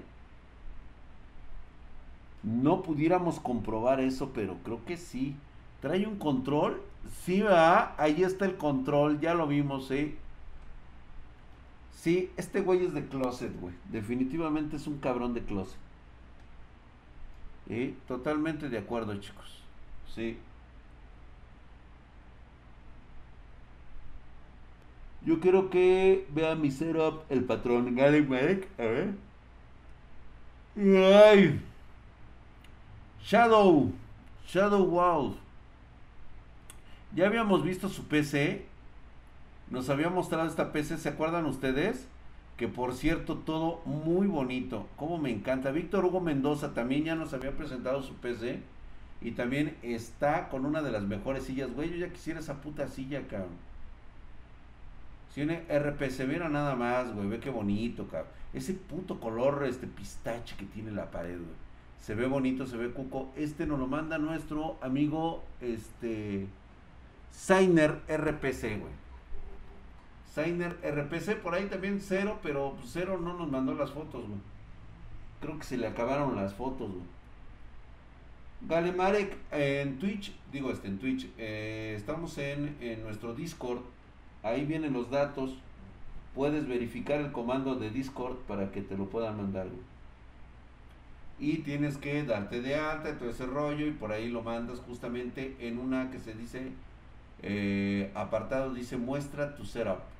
[2.43, 5.35] No pudiéramos comprobar eso, pero creo que sí.
[5.81, 6.83] ¿Trae un control?
[7.25, 7.95] Sí, va.
[7.97, 10.15] Ahí está el control, ya lo vimos, ¿eh?
[11.95, 13.73] Sí, este güey es de closet, güey.
[13.91, 15.86] Definitivamente es un cabrón de closet.
[17.69, 19.63] Y totalmente de acuerdo, chicos.
[20.15, 20.39] Sí.
[25.25, 28.69] Yo quiero que vea mi setup el patrón Gary Mike.
[28.79, 29.15] A ver.
[30.77, 31.61] Ay.
[33.25, 33.93] Shadow.
[34.47, 35.37] Shadow Wow.
[37.15, 38.67] Ya habíamos visto su PC.
[39.71, 40.99] Nos había mostrado esta PC.
[40.99, 42.07] ¿Se acuerdan ustedes?
[42.57, 44.89] Que por cierto, todo muy bonito.
[44.97, 45.71] Como me encanta.
[45.71, 48.61] Víctor Hugo Mendoza también ya nos había presentado su PC.
[49.21, 51.73] Y también está con una de las mejores sillas.
[51.75, 53.67] Güey, yo ya quisiera esa puta silla, cabrón.
[55.35, 57.29] Tiene RPC, mira nada más, güey.
[57.29, 58.31] Ve qué bonito, cabrón.
[58.55, 61.67] Ese puto color, este pistache que tiene la pared, güey.
[62.01, 63.33] Se ve bonito, se ve cuco.
[63.37, 66.47] Este nos lo manda nuestro amigo, este...
[67.33, 69.06] Signer RPC, güey.
[70.37, 74.39] Sainer RPC, por ahí también cero, pero cero no nos mandó las fotos, güey.
[75.41, 77.07] Creo que se le acabaron las fotos, güey.
[78.69, 83.79] Galemarek en Twitch, digo este en Twitch, eh, estamos en, en, nuestro Discord,
[84.43, 85.57] ahí vienen los datos,
[86.35, 89.69] puedes verificar el comando de Discord para que te lo puedan mandar.
[91.39, 95.57] Y tienes que darte de alta, todo ese rollo, y por ahí lo mandas justamente
[95.61, 96.73] en una que se dice,
[97.43, 100.16] eh, apartado, dice muestra tu setup.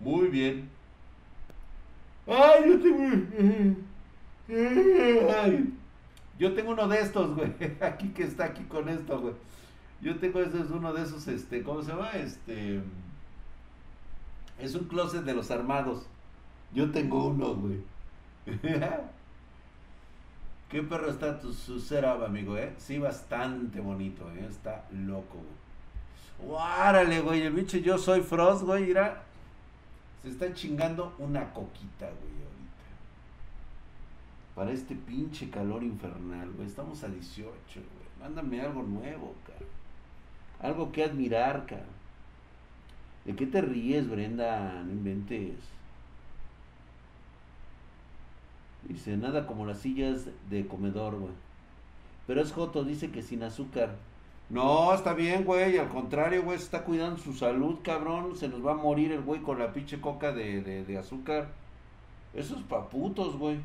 [0.00, 0.68] Muy bien.
[2.26, 3.76] Ay, yo tengo.
[4.48, 5.74] Ay.
[6.38, 7.52] Yo tengo uno de estos, güey.
[7.80, 9.34] Aquí que está aquí con esto, güey.
[10.00, 12.10] Yo tengo ese es uno de esos, este, ¿cómo se llama?
[12.12, 12.82] Este.
[14.58, 16.06] Es un closet de los armados.
[16.72, 17.80] Yo tengo uno, güey.
[20.68, 22.74] ¿Qué perro está tu su setup, amigo, eh?
[22.78, 24.46] Sí, bastante bonito, eh.
[24.50, 26.50] Está loco, güey.
[26.50, 27.42] Guárale, güey.
[27.42, 28.86] El bicho yo soy Frost, güey.
[28.86, 29.22] Mira.
[30.24, 32.84] Se está chingando una coquita, güey, ahorita.
[34.54, 36.66] Para este pinche calor infernal, güey.
[36.66, 37.84] Estamos a 18, güey.
[38.18, 39.66] Mándame algo nuevo, cara.
[40.60, 41.84] Algo que admirar, cara.
[43.26, 44.82] ¿De qué te ríes, Brenda?
[44.82, 45.58] No inventes.
[48.88, 51.34] Dice, nada como las sillas de comedor, güey.
[52.26, 53.96] Pero es Joto, dice que sin azúcar.
[54.50, 55.78] No, está bien, güey.
[55.78, 58.36] Al contrario, güey, se está cuidando su salud, cabrón.
[58.36, 61.48] Se nos va a morir el güey con la pinche coca de, de, de azúcar.
[62.34, 63.58] Esos paputos, güey.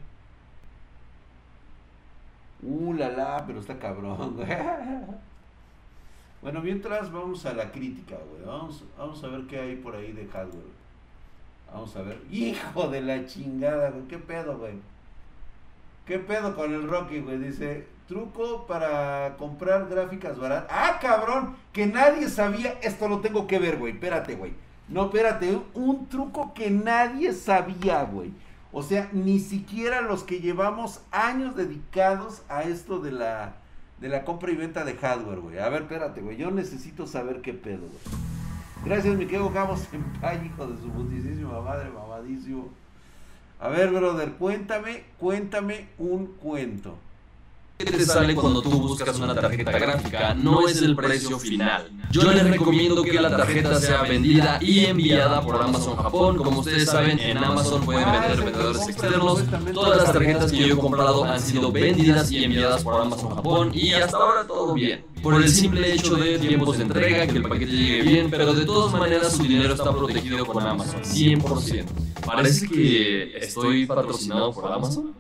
[2.62, 4.48] Uh, la la, pero está cabrón, güey.
[6.42, 8.44] Bueno, mientras vamos a la crítica, güey.
[8.46, 10.64] Vamos, vamos a ver qué hay por ahí de hardware.
[11.72, 12.22] Vamos a ver.
[12.32, 14.08] Hijo de la chingada, güey.
[14.08, 14.76] ¿Qué pedo, güey?
[16.06, 17.40] ¿Qué pedo con el Rocky, güey?
[17.40, 20.68] Dice, truco para comprar gráficas baratas.
[20.70, 22.80] Ah, cabrón, que nadie sabía.
[22.82, 23.94] Esto lo tengo que ver, güey.
[23.94, 24.54] Espérate, güey.
[24.90, 25.62] No, espérate.
[25.76, 28.34] Un truco que nadie sabía, güey.
[28.72, 33.54] O sea, ni siquiera los que llevamos años dedicados a esto de la,
[34.02, 35.60] de la compra y venta de hardware, güey.
[35.60, 36.36] A ver, espérate, güey.
[36.36, 38.20] Yo necesito saber qué pedo, güey.
[38.86, 42.70] Gracias, mi querido Gamos en hijo de su putísima madre, mamadísimo.
[43.60, 46.98] A ver, brother, cuéntame, cuéntame un cuento.
[47.86, 51.90] Que te sale cuando tú buscas una tarjeta gráfica no es el precio final.
[52.12, 56.38] Yo les recomiendo que la tarjeta sea vendida y enviada por Amazon Japón.
[56.38, 59.44] Como ustedes saben, en Amazon pueden vender vendedores externos.
[59.74, 63.72] Todas las tarjetas que yo he comprado han sido vendidas y enviadas por Amazon Japón
[63.74, 65.06] y hasta ahora todo bien.
[65.24, 68.66] Por el simple hecho de tiempos de entrega, que el paquete llegue bien, pero de
[68.66, 71.86] todas maneras su dinero está protegido con Amazon, 100%.
[72.26, 75.14] Parece que estoy patrocinado por Amazon.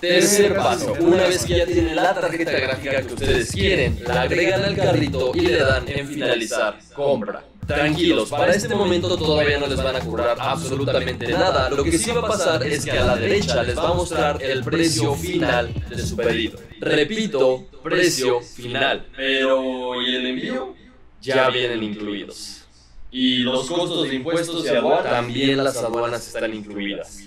[0.00, 4.64] Tercer paso, una vez que ya tienen la tarjeta gráfica que ustedes quieren, la agregan
[4.64, 7.44] al carrito y le dan en finalizar compra.
[7.66, 11.68] Tranquilos, para este momento todavía no les van a cobrar absolutamente nada.
[11.68, 14.42] Lo que sí va a pasar es que a la derecha les va a mostrar
[14.42, 16.58] el precio final de su pedido.
[16.80, 19.06] Repito, precio final.
[19.14, 20.74] Pero ¿y el envío?
[21.20, 22.64] Ya vienen incluidos.
[23.10, 27.24] Y los costos de impuestos y aduanas, también las aduanas están incluidas.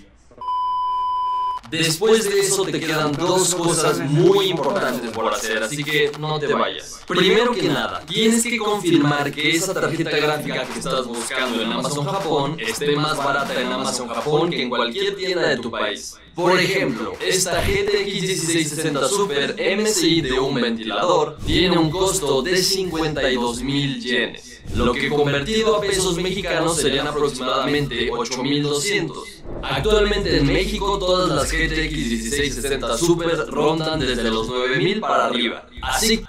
[1.72, 6.52] Después de eso te quedan dos cosas muy importantes por hacer, así que no te
[6.52, 7.00] vayas.
[7.06, 12.04] Primero que nada, tienes que confirmar que esa tarjeta gráfica que estás buscando en Amazon
[12.04, 16.16] Japón esté más barata en Amazon Japón que en cualquier tienda de tu país.
[16.34, 23.62] Por ejemplo, esta GTX 1660 Super MSI de un ventilador tiene un costo de 52
[23.62, 29.41] mil yenes, lo que convertido a pesos mexicanos serían aproximadamente 8200.
[29.62, 35.66] Actualmente en México todas las GTX 1660 Super rondan desde los 9000 para arriba.
[35.82, 36.24] Así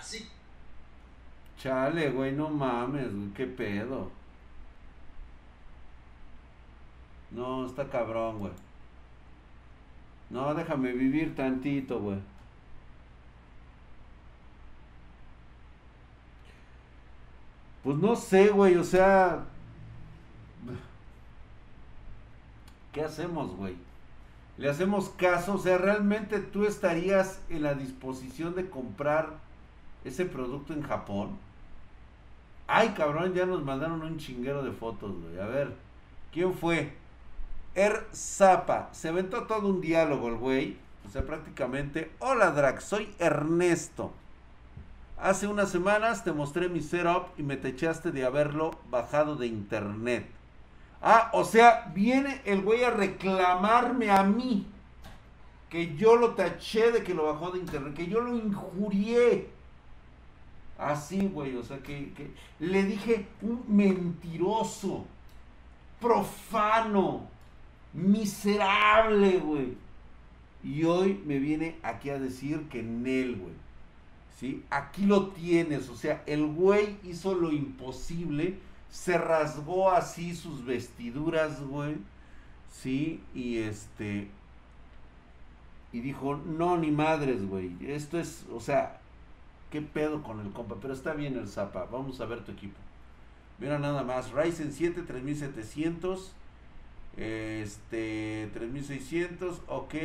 [1.63, 4.11] Chale, güey, no mames, güey, qué pedo.
[7.31, 8.51] No, está cabrón, güey.
[10.29, 12.19] No, déjame vivir tantito, güey.
[17.83, 19.45] Pues no sé, güey, o sea...
[22.93, 23.75] ¿Qué hacemos, güey?
[24.57, 25.55] ¿Le hacemos caso?
[25.55, 29.31] O sea, ¿realmente tú estarías en la disposición de comprar
[30.05, 31.31] ese producto en Japón?
[32.67, 35.39] Ay, cabrón, ya nos mandaron un chinguero de fotos, güey.
[35.39, 35.73] A ver,
[36.31, 36.93] ¿quién fue?
[37.75, 38.89] Er Zapa.
[38.93, 40.77] Se aventó todo un diálogo el güey.
[41.05, 42.11] O sea, prácticamente.
[42.19, 44.13] Hola, Drax, soy Ernesto.
[45.17, 50.27] Hace unas semanas te mostré mi setup y me techaste de haberlo bajado de internet.
[51.05, 54.65] Ah, o sea, viene el güey a reclamarme a mí.
[55.69, 57.93] Que yo lo taché de que lo bajó de internet.
[57.93, 59.49] Que yo lo injurié.
[60.77, 65.05] Así, güey, o sea, que, le dije un mentiroso,
[65.99, 67.27] profano,
[67.93, 69.77] miserable, güey.
[70.63, 73.53] Y hoy me viene aquí a decir que en él, güey.
[74.39, 74.63] ¿Sí?
[74.69, 78.57] Aquí lo tienes, o sea, el güey hizo lo imposible,
[78.93, 81.95] se rasgó así sus vestiduras, güey.
[82.71, 83.23] ¿Sí?
[83.33, 84.29] Y este...
[85.91, 87.75] Y dijo, no, ni madres, güey.
[87.81, 88.99] Esto es, o sea,
[89.73, 90.75] ¿Qué pedo con el compa?
[90.79, 91.85] Pero está bien el Zapa.
[91.91, 92.77] Vamos a ver tu equipo.
[93.57, 94.31] Mira nada más.
[94.31, 96.31] Ryzen 7 3700.
[97.17, 99.63] Este 3600.
[99.65, 99.95] Ok.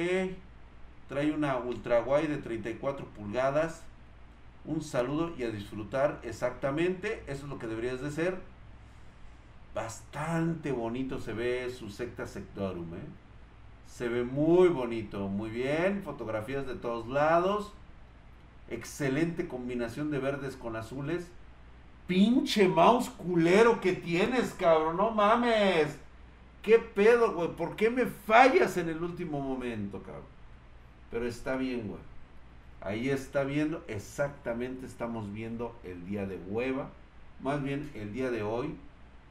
[1.11, 3.83] Trae una ultra wide de 34 pulgadas.
[4.64, 7.22] Un saludo y a disfrutar exactamente.
[7.27, 8.38] Eso es lo que deberías de ser.
[9.79, 12.95] Bastante bonito se ve su secta sectorum.
[12.95, 13.07] ¿eh?
[13.87, 15.29] Se ve muy bonito.
[15.29, 16.03] Muy bien.
[16.03, 17.73] Fotografías de todos lados.
[18.69, 21.29] Excelente combinación de verdes con azules.
[22.09, 24.97] Pinche mouse culero que tienes, cabrón.
[24.97, 25.97] No mames.
[26.61, 27.51] ¿Qué pedo, güey?
[27.51, 30.25] ¿Por qué me fallas en el último momento, cabrón?
[31.12, 32.01] Pero está bien, güey.
[32.81, 36.91] Ahí está viendo, exactamente estamos viendo el día de hueva.
[37.41, 38.75] Más bien el día de hoy.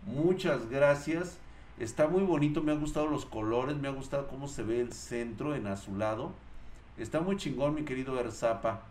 [0.07, 1.37] Muchas gracias.
[1.79, 4.93] Está muy bonito, me han gustado los colores, me ha gustado cómo se ve el
[4.93, 6.31] centro en azulado.
[6.97, 8.83] Está muy chingón, mi querido Erzapa.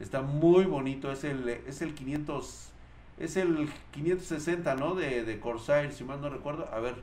[0.00, 2.70] Está muy bonito, es el, es el 500,
[3.18, 4.94] es el 560, ¿no?
[4.94, 6.66] De, Corsair, si mal no recuerdo.
[6.72, 6.94] A ver,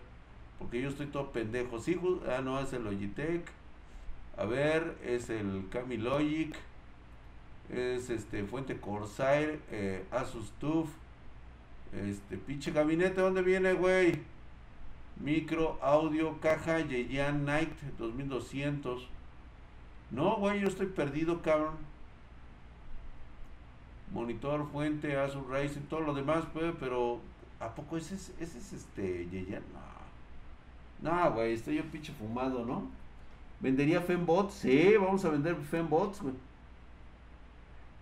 [0.58, 1.80] porque yo estoy todo pendejo.
[1.80, 3.46] Sí, ah, no, es el Logitech.
[4.36, 6.56] A ver, es el Camilogic.
[7.70, 10.90] Es este Fuente Corsair, eh, Asus TUF.
[11.92, 14.20] Este pinche gabinete, ¿dónde viene, güey?
[15.18, 19.08] Micro, audio, caja, Yeyan Night 2200.
[20.12, 21.76] No, güey, yo estoy perdido, cabrón.
[24.14, 27.20] Monitor, fuente, Asus Ryzen, todo lo demás, pues, pero
[27.60, 29.64] ¿a poco ese es, ese es este Yeyan?
[31.02, 31.12] No.
[31.12, 32.84] No, güey, estoy yo pinche fumado, ¿no?
[33.60, 34.54] ¿Vendería Fembots?
[34.54, 36.36] Sí, vamos a vender Fembots, güey.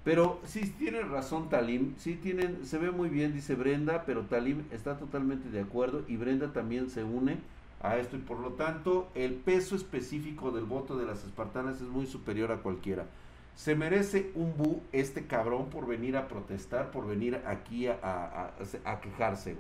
[0.07, 4.63] Pero sí tiene razón Talim, sí tienen, se ve muy bien, dice Brenda, pero Talim
[4.71, 7.39] está totalmente de acuerdo y Brenda también se une
[7.81, 11.89] a esto y por lo tanto el peso específico del voto de las espartanas es
[11.89, 13.03] muy superior a cualquiera.
[13.57, 18.53] Se merece un bu este cabrón por venir a protestar, por venir aquí a,
[19.01, 19.55] quejarse.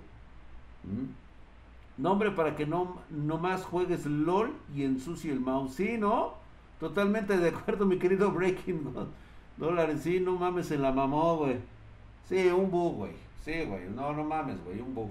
[0.85, 2.01] ¿Mm?
[2.01, 5.73] Nombre para que no, no más juegues LOL y ensucie el mouse.
[5.73, 6.35] Sí, ¿no?
[6.79, 9.07] Totalmente de acuerdo, mi querido Breaking God.
[9.57, 11.57] Dólares, sí, no mames, se la mamó, güey.
[12.29, 13.13] Sí, un bu, güey.
[13.43, 13.89] Sí, güey.
[13.89, 15.09] No, no mames, güey, un bu.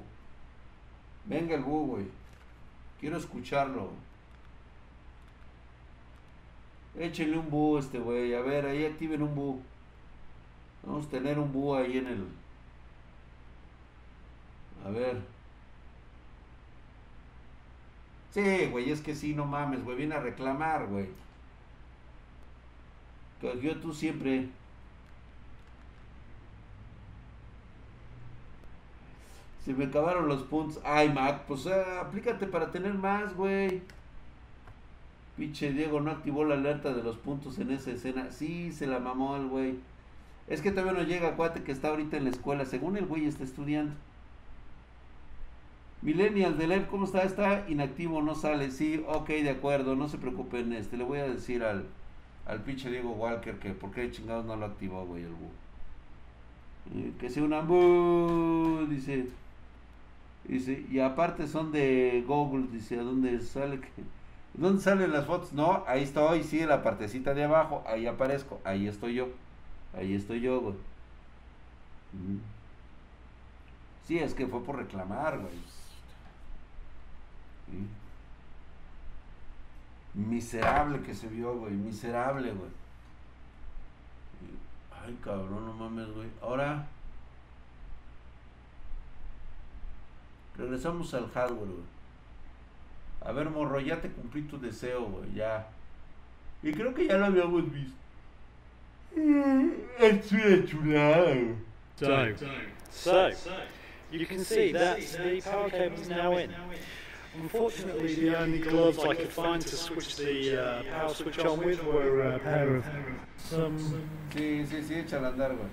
[1.24, 2.06] Venga el bu, güey.
[3.00, 3.90] Quiero escucharlo.
[6.98, 8.34] Échenle un bu a este güey.
[8.34, 9.60] A ver, ahí activen un bu.
[10.82, 12.26] Vamos a tener un bu ahí en el.
[14.84, 15.20] A ver.
[18.30, 19.96] Sí, güey, es que sí, no mames, güey.
[19.96, 21.08] Viene a reclamar, güey.
[23.42, 24.48] Yo tú siempre.
[29.64, 30.80] Se me acabaron los puntos.
[30.84, 33.82] Ay, Mac, pues ah, aplícate para tener más, güey.
[35.36, 38.30] Pinche Diego no activó la alerta de los puntos en esa escena.
[38.30, 39.74] Sí, se la mamó el güey.
[40.48, 42.64] Es que todavía no llega, acuérdate que está ahorita en la escuela.
[42.64, 43.92] Según el güey está estudiando.
[46.02, 47.24] Millennial de LED, ¿cómo está?
[47.24, 48.70] Está inactivo, no sale.
[48.70, 50.72] Sí, ok, de acuerdo, no se preocupen.
[50.72, 51.86] Este, le voy a decir al,
[52.46, 55.50] al pinche Diego Walker que por qué chingados no lo activó, güey, el bu.
[57.18, 59.28] Que sea una bu, dice.
[60.44, 63.80] Dice, y aparte son de Google, dice, ¿a dónde sale?
[63.80, 63.88] que-
[64.54, 65.52] ¿Dónde salen las fotos?
[65.52, 69.28] No, ahí estoy, sí, la partecita de abajo, ahí aparezco, ahí estoy yo.
[69.94, 70.74] Ahí estoy yo, güey.
[74.06, 75.52] Sí, es que fue por reclamar, güey.
[77.66, 78.05] Sí.
[80.16, 81.72] Miserable que se vio, güey.
[81.72, 82.70] Miserable, güey.
[85.04, 86.28] Ay, cabrón, no mames, güey.
[86.40, 86.86] Ahora.
[90.56, 91.84] Regresamos al hardware, güey.
[93.20, 95.34] A ver, morro, ya te cumplí tu deseo, güey.
[95.34, 95.68] Ya.
[96.62, 97.96] Y creo que ya lo habíamos visto.
[99.98, 101.54] Es una chulada, güey.
[101.98, 102.30] So,
[102.90, 103.30] so
[104.10, 106.50] you can see that the power cable is now in.
[107.40, 111.82] Unfortunately, the only gloves I could find to switch the uh, power switch on with
[111.84, 112.84] were a pair of
[113.36, 113.78] some.
[114.34, 115.68] Sí, sí, sí, échala a andar, güey.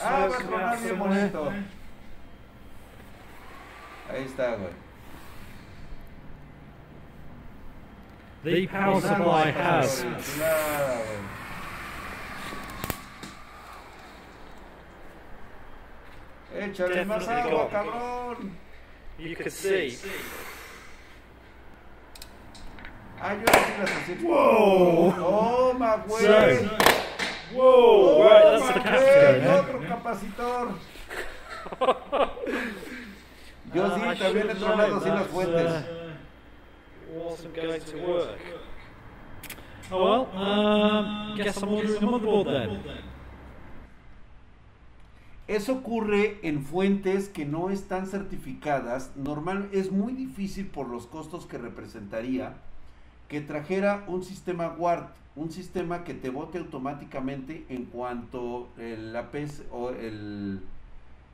[0.00, 1.52] Ah, va a about bien bonito.
[4.08, 4.72] Ahí está, güey.
[8.44, 11.02] The power supply has güey, chulada,
[16.54, 16.70] güey.
[16.70, 18.65] Échale más agua, cabrón.
[19.18, 19.96] You could see.
[23.20, 24.16] Ah, yo sí las hacía.
[24.22, 25.12] ¡Wow!
[25.16, 26.22] ¡Toma, güey!
[26.26, 26.70] So,
[27.54, 28.22] whoa!
[28.22, 29.34] Right, that's the ¡Toma, capacitor.
[29.40, 29.58] güey!
[29.58, 30.66] ¡Otro capacitor!
[33.74, 35.72] Yo sí, Uh, I también he should've tronado known así las that, fuentes.
[35.72, 36.12] uh,
[37.14, 38.38] wasn't going to work.
[39.90, 42.80] Oh well, um, guess I'm ordering a motherboard then.
[45.48, 49.12] Eso ocurre en fuentes que no están certificadas.
[49.16, 52.54] Normal, es muy difícil por los costos que representaría
[53.28, 59.28] que trajera un sistema WART, un sistema que te vote automáticamente en cuanto el, la
[59.70, 60.60] o el,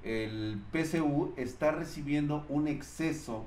[0.02, 3.46] el PCU está recibiendo un exceso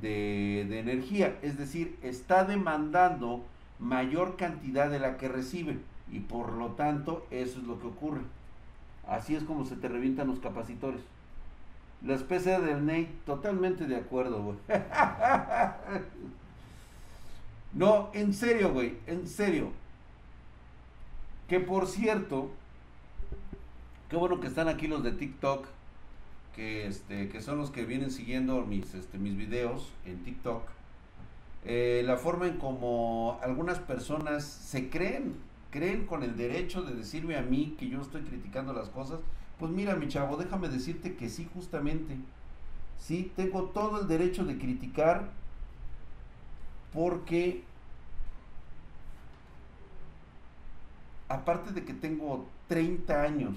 [0.00, 3.44] de, de energía, es decir, está demandando
[3.78, 5.78] mayor cantidad de la que recibe
[6.10, 8.22] y por lo tanto eso es lo que ocurre.
[9.12, 11.02] Así es como se te revientan los capacitores.
[12.02, 14.56] La especie del Nate, totalmente de acuerdo, güey.
[17.74, 19.70] no, en serio, güey, en serio.
[21.46, 22.50] Que por cierto,
[24.08, 25.66] qué bueno que están aquí los de TikTok,
[26.56, 30.62] que, este, que son los que vienen siguiendo mis, este, mis videos en TikTok.
[31.66, 35.34] Eh, la forma en como algunas personas se creen,
[35.72, 39.18] creen con el derecho de decirme a mí que yo estoy criticando las cosas
[39.62, 42.16] pues mira, mi chavo, déjame decirte que sí, justamente.
[42.98, 45.30] Sí, tengo todo el derecho de criticar
[46.92, 47.62] porque
[51.28, 53.56] aparte de que tengo 30 años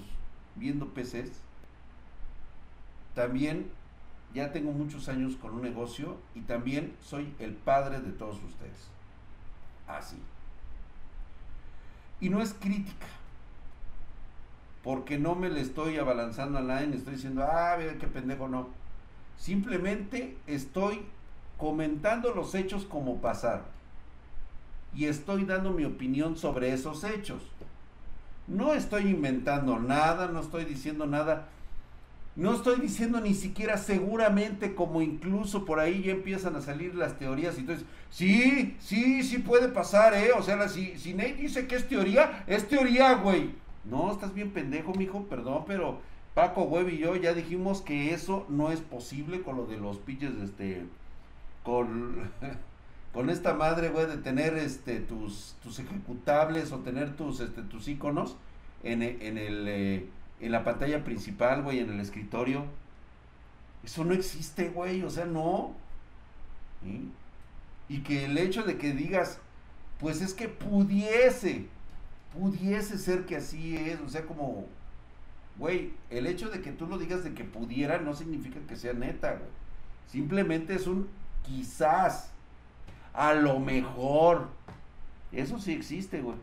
[0.54, 1.40] viendo PCs,
[3.16, 3.68] también
[4.32, 8.90] ya tengo muchos años con un negocio y también soy el padre de todos ustedes.
[9.88, 10.18] Así.
[12.20, 13.06] Y no es crítica
[14.86, 18.68] porque no me le estoy abalanzando a nadie, estoy diciendo, ah, mira qué pendejo, no.
[19.36, 21.04] Simplemente estoy
[21.58, 23.64] comentando los hechos como pasaron.
[24.94, 27.42] Y estoy dando mi opinión sobre esos hechos.
[28.46, 31.48] No estoy inventando nada, no estoy diciendo nada.
[32.36, 37.18] No estoy diciendo ni siquiera seguramente como incluso por ahí ya empiezan a salir las
[37.18, 40.32] teorías y entonces, sí, sí, sí puede pasar, ¿eh?
[40.36, 43.52] O sea, si, si Nate dice que es teoría, es teoría, güey.
[43.84, 46.00] No, estás bien pendejo, mijo, perdón, pero
[46.34, 49.96] Paco, Web y yo ya dijimos que eso no es posible con lo de los
[49.96, 50.84] pinches, este,
[51.62, 52.30] con,
[53.14, 57.88] con esta madre, güey, de tener, este, tus, tus ejecutables o tener tus, este, tus
[57.88, 58.36] iconos
[58.82, 60.06] en, en el, eh,
[60.40, 62.64] en la pantalla principal, güey, en el escritorio.
[63.84, 65.74] Eso no existe, güey, o sea, no.
[67.88, 69.40] Y que el hecho de que digas,
[69.98, 71.66] pues es que pudiese,
[72.36, 74.66] pudiese ser que así es, o sea, como,
[75.58, 78.92] güey, el hecho de que tú lo digas de que pudiera no significa que sea
[78.92, 79.50] neta, güey.
[80.06, 81.08] Simplemente es un
[81.44, 82.30] quizás,
[83.12, 84.48] a lo mejor.
[85.32, 86.36] Eso sí existe, güey.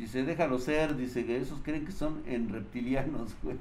[0.00, 3.58] Dice, déjalo ser, dice que esos creen que son en reptilianos, güey.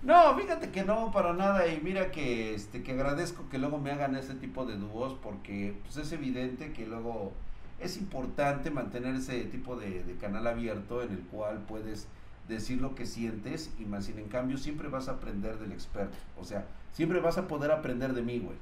[0.00, 1.66] No, fíjate que no, para nada.
[1.66, 5.76] Y mira que este que agradezco que luego me hagan ese tipo de dúos porque
[5.82, 7.32] pues es evidente que luego
[7.80, 12.06] es importante mantener ese tipo de, canal abierto en el cual puedes
[12.46, 16.16] decir lo que sientes y más sin en cambio siempre vas a aprender del experto.
[16.40, 18.56] O sea, siempre vas a poder aprender de mí, güey.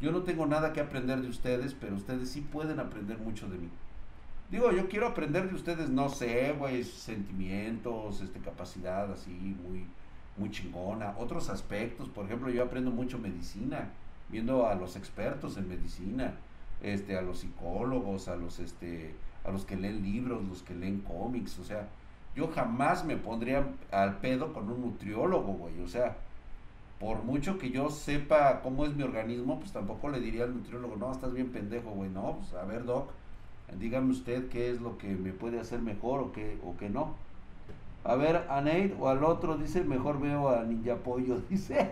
[0.00, 3.58] Yo no tengo nada que aprender de ustedes, pero ustedes sí pueden aprender mucho de
[3.58, 3.68] mí.
[4.50, 9.86] Digo, yo quiero aprender de ustedes, no sé, güey, sentimientos, este, capacidad así, muy,
[10.38, 11.14] muy chingona.
[11.18, 13.90] Otros aspectos, por ejemplo, yo aprendo mucho medicina,
[14.30, 16.34] viendo a los expertos en medicina,
[16.82, 21.00] este, a los psicólogos, a los, este, a los que leen libros, los que leen
[21.00, 21.88] cómics, o sea,
[22.34, 26.16] yo jamás me pondría al pedo con un nutriólogo, güey, o sea,
[27.00, 30.96] por mucho que yo sepa cómo es mi organismo, pues tampoco le diría al nutriólogo,
[30.96, 33.10] no, estás bien pendejo, güey, no, pues a ver, doc,
[33.76, 37.14] dígame usted qué es lo que me puede hacer mejor o qué, o qué no.
[38.04, 41.90] A ver, a Nate o al otro, dice, mejor veo a Ninja Pollo, dice.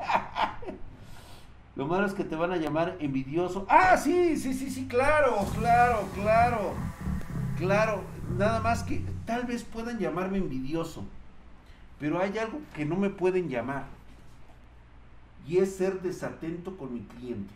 [1.74, 3.66] Lo malo es que te van a llamar envidioso.
[3.68, 6.72] Ah, sí, sí, sí, sí, claro, claro, claro.
[7.58, 8.00] Claro,
[8.36, 11.04] nada más que tal vez puedan llamarme envidioso.
[12.00, 13.84] Pero hay algo que no me pueden llamar.
[15.46, 17.52] Y es ser desatento con mi cliente.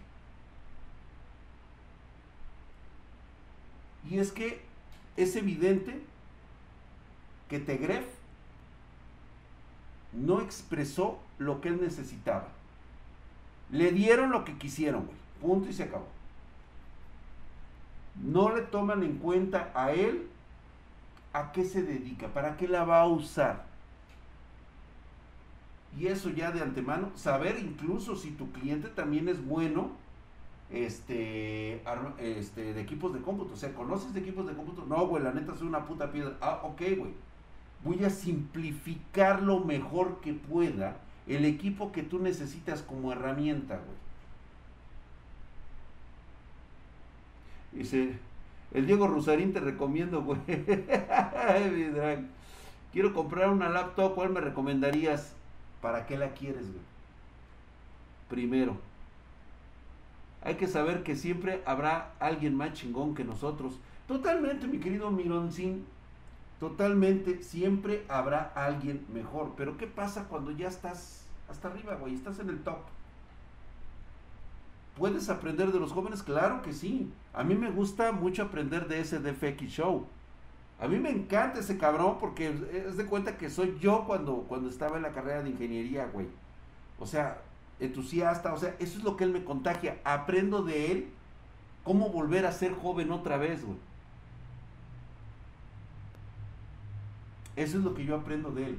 [4.08, 4.62] Y es que
[5.16, 6.00] es evidente
[7.48, 8.06] que Tegref
[10.12, 12.48] no expresó lo que él necesitaba.
[13.70, 15.18] Le dieron lo que quisieron, güey.
[15.40, 16.06] Punto y se acabó.
[18.22, 20.28] No le toman en cuenta a él
[21.32, 23.64] a qué se dedica, para qué la va a usar.
[25.98, 29.90] Y eso ya de antemano, saber incluso si tu cliente también es bueno
[30.70, 31.82] este,
[32.18, 33.54] este, de equipos de cómputo.
[33.54, 34.84] O sea, ¿conoces de equipos de cómputo?
[34.86, 36.36] No, güey, la neta soy una puta piedra.
[36.40, 37.12] Ah, ok, güey
[37.84, 43.96] voy a simplificar lo mejor que pueda el equipo que tú necesitas como herramienta, güey.
[47.72, 48.18] Dice,
[48.74, 50.40] el Diego Rosarín te recomiendo, güey.
[52.92, 55.34] Quiero comprar una laptop, ¿cuál me recomendarías?
[55.80, 56.90] ¿Para qué la quieres, güey?
[58.28, 58.76] primero.
[60.42, 63.78] Hay que saber que siempre habrá alguien más chingón que nosotros.
[64.08, 65.84] Totalmente, mi querido Mironcín.
[66.58, 69.54] Totalmente, siempre habrá alguien mejor.
[69.56, 72.14] Pero ¿qué pasa cuando ya estás hasta arriba, güey?
[72.14, 72.78] Estás en el top.
[74.96, 76.22] ¿Puedes aprender de los jóvenes?
[76.22, 77.12] Claro que sí.
[77.32, 80.06] A mí me gusta mucho aprender de ese DFX Show.
[80.80, 84.68] A mí me encanta ese cabrón porque es de cuenta que soy yo cuando, cuando
[84.68, 86.26] estaba en la carrera de ingeniería, güey.
[86.98, 87.40] O sea,
[87.80, 89.98] entusiasta, o sea, eso es lo que él me contagia.
[90.04, 91.08] Aprendo de él
[91.84, 93.78] cómo volver a ser joven otra vez, güey.
[97.56, 98.78] Eso es lo que yo aprendo de él.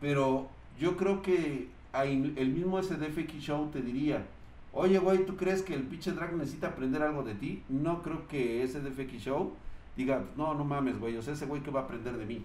[0.00, 4.26] Pero yo creo que el mismo SDFX Show te diría,
[4.72, 7.62] oye, güey, ¿tú crees que el pinche drag necesita aprender algo de ti?
[7.68, 9.54] No creo que SDFX Show
[9.96, 12.44] diga, no, no mames, güey, o sea, ese güey que va a aprender de mí.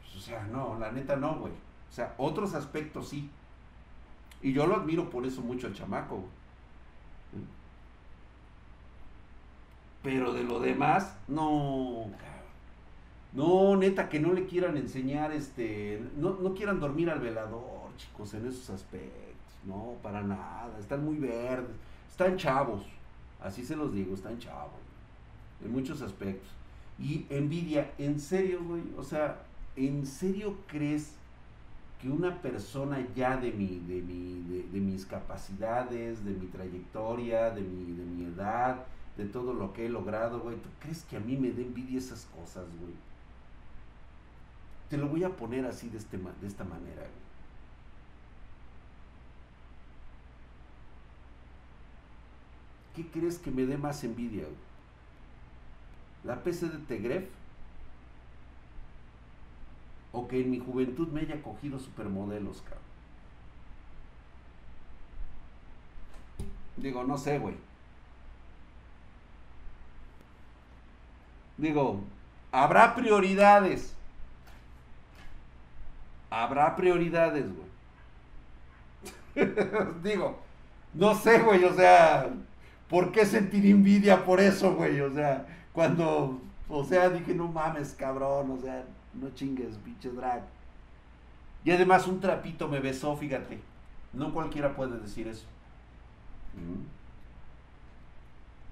[0.00, 1.52] Pues, o sea, no, la neta no, güey.
[1.52, 3.28] O sea, otros aspectos sí.
[4.42, 6.24] Y yo lo admiro por eso mucho al chamaco.
[10.02, 12.06] Pero de lo demás, no,
[13.32, 18.32] no, neta, que no le quieran enseñar, este, no, no quieran dormir al velador, chicos,
[18.34, 19.14] en esos aspectos.
[19.64, 21.74] No, para nada, están muy verdes,
[22.08, 22.84] están chavos,
[23.42, 24.80] así se los digo, están chavos
[25.64, 26.50] en muchos aspectos.
[26.98, 29.42] Y envidia, en serio, güey, o sea,
[29.76, 31.16] ¿en serio crees
[32.00, 37.62] que una persona ya de mi, de mi, de, mis capacidades, de mi trayectoria, de
[37.62, 38.84] mi, de mi edad,
[39.16, 41.98] de todo lo que he logrado, güey, ¿tú crees que a mí me dé envidia
[41.98, 42.92] esas cosas, güey?
[44.90, 47.26] Te lo voy a poner así de, este, de esta manera, güey.
[52.94, 54.66] ¿Qué crees que me dé más envidia, güey?
[56.26, 57.24] la PC de Tegref
[60.16, 62.80] o que en mi juventud me haya cogido supermodelos, cabrón.
[66.78, 67.54] Digo, no sé, güey.
[71.58, 72.00] Digo,
[72.50, 73.94] habrá prioridades.
[76.30, 77.66] Habrá prioridades, güey.
[80.02, 80.38] Digo,
[80.94, 82.30] no sé, güey, o sea,
[82.88, 84.98] ¿por qué sentir envidia por eso, güey?
[85.02, 86.40] O sea, cuando,
[86.70, 88.82] o sea, dije, no mames, cabrón, o sea,
[89.20, 90.42] no chingues, pinche drag.
[91.64, 93.58] Y además un trapito me besó, fíjate.
[94.12, 95.46] No cualquiera puede decir eso.
[96.54, 96.84] Mm.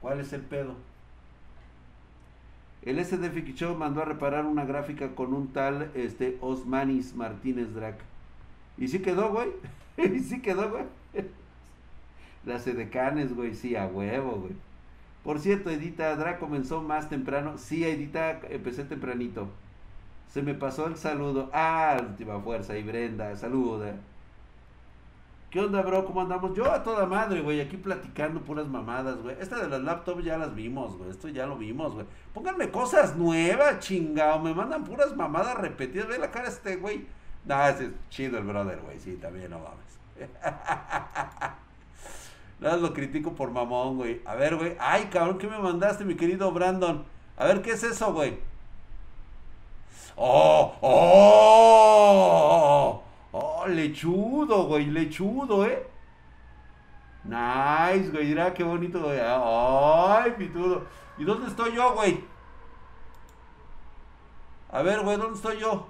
[0.00, 0.74] ¿Cuál es el pedo?
[2.82, 7.96] El SDF Show mandó a reparar una gráfica con un tal este, Osmanis Martínez Drag.
[8.76, 9.50] Y sí quedó, güey.
[9.96, 10.84] y sí quedó, güey.
[12.44, 14.52] Las edecanes, güey, sí, a huevo, güey.
[15.24, 17.56] Por cierto, Edita, Dra comenzó más temprano.
[17.56, 19.48] Sí, Edita, empecé tempranito.
[20.28, 21.50] Se me pasó el saludo.
[21.52, 22.76] Ah, última fuerza.
[22.76, 23.94] Y Brenda, saluda.
[25.54, 26.04] ¿Qué onda, bro?
[26.04, 26.52] ¿Cómo andamos?
[26.56, 29.36] Yo a toda madre, güey, aquí platicando puras mamadas, güey.
[29.38, 31.10] Esta de las laptops ya las vimos, güey.
[31.10, 32.06] Esto ya lo vimos, güey.
[32.32, 34.40] Pónganme cosas nuevas, chingado.
[34.40, 36.08] Me mandan puras mamadas repetidas.
[36.08, 37.06] Ve la cara de este, güey.
[37.44, 38.98] Nah, ese es chido el brother, güey.
[38.98, 40.00] Sí, también no mames.
[42.60, 44.22] Nada lo critico por mamón, güey.
[44.24, 44.74] A ver, güey.
[44.80, 47.04] Ay, cabrón, ¿qué me mandaste, mi querido Brandon?
[47.36, 48.38] A ver, ¿qué es eso, güey?
[50.16, 50.74] ¡Oh!
[50.80, 52.12] ¡Oh!
[53.32, 53.66] ¡Oh!
[53.66, 54.86] Lechudo, güey.
[54.86, 55.86] Lechudo, ¿eh?
[57.24, 58.26] Nice, güey.
[58.26, 59.18] Mira qué bonito, güey.
[59.20, 60.84] ¡Ay, pitudo!
[61.18, 62.24] ¿Y dónde estoy yo, güey?
[64.70, 65.86] A ver, güey, ¿dónde estoy yo?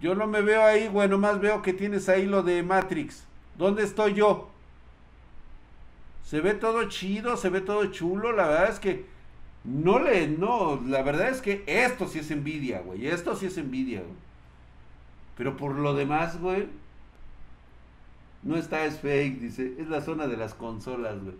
[0.00, 3.24] Yo no me veo ahí, güey, nomás veo que tienes ahí lo de Matrix.
[3.56, 4.50] ¿Dónde estoy yo?
[6.24, 9.06] Se ve todo chido, se ve todo chulo, la verdad es que
[9.64, 13.56] no le, no, la verdad es que esto sí es envidia, güey, esto sí es
[13.58, 14.14] envidia, güey.
[15.36, 16.68] Pero por lo demás, güey,
[18.42, 21.36] no está, es fake, dice, es la zona de las consolas, güey.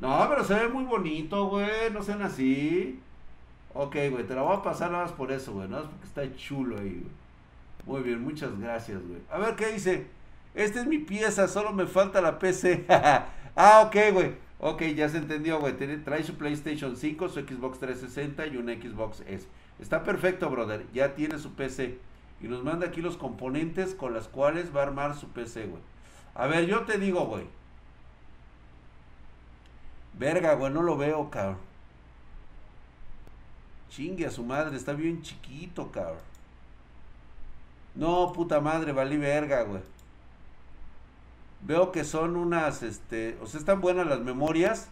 [0.00, 3.00] No, pero se ve muy bonito, güey, no sean así.
[3.74, 6.06] Ok, güey, te la voy a pasar nada más por eso, güey, nada más porque
[6.06, 7.26] está chulo ahí, güey.
[7.86, 9.20] Muy bien, muchas gracias, güey.
[9.30, 10.06] A ver, ¿qué dice?
[10.54, 12.84] Esta es mi pieza, solo me falta la PC.
[12.88, 14.45] ah, ok, güey.
[14.58, 15.76] Ok, ya se entendió, güey.
[16.02, 19.46] Trae su PlayStation 5, su Xbox 360 y un Xbox S.
[19.78, 20.86] Está perfecto, brother.
[20.94, 21.98] Ya tiene su PC.
[22.40, 25.82] Y nos manda aquí los componentes con las cuales va a armar su PC, güey.
[26.34, 27.46] A ver, yo te digo, güey.
[30.18, 31.58] Verga, güey, no lo veo, cabrón.
[33.90, 36.18] Chingue a su madre, está bien chiquito, cabrón.
[37.94, 39.82] No, puta madre, valí verga, güey.
[41.66, 44.88] Veo que son unas, este, o sea, están buenas las memorias.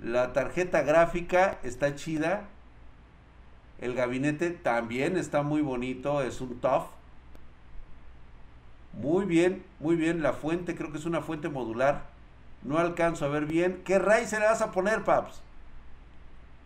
[0.00, 2.44] La tarjeta gráfica está chida.
[3.80, 6.84] El gabinete también está muy bonito, es un TUF.
[8.92, 10.22] Muy bien, muy bien.
[10.22, 12.04] La fuente, creo que es una fuente modular.
[12.62, 13.82] No alcanzo a ver bien.
[13.84, 15.42] ¿Qué se le vas a poner, Paps?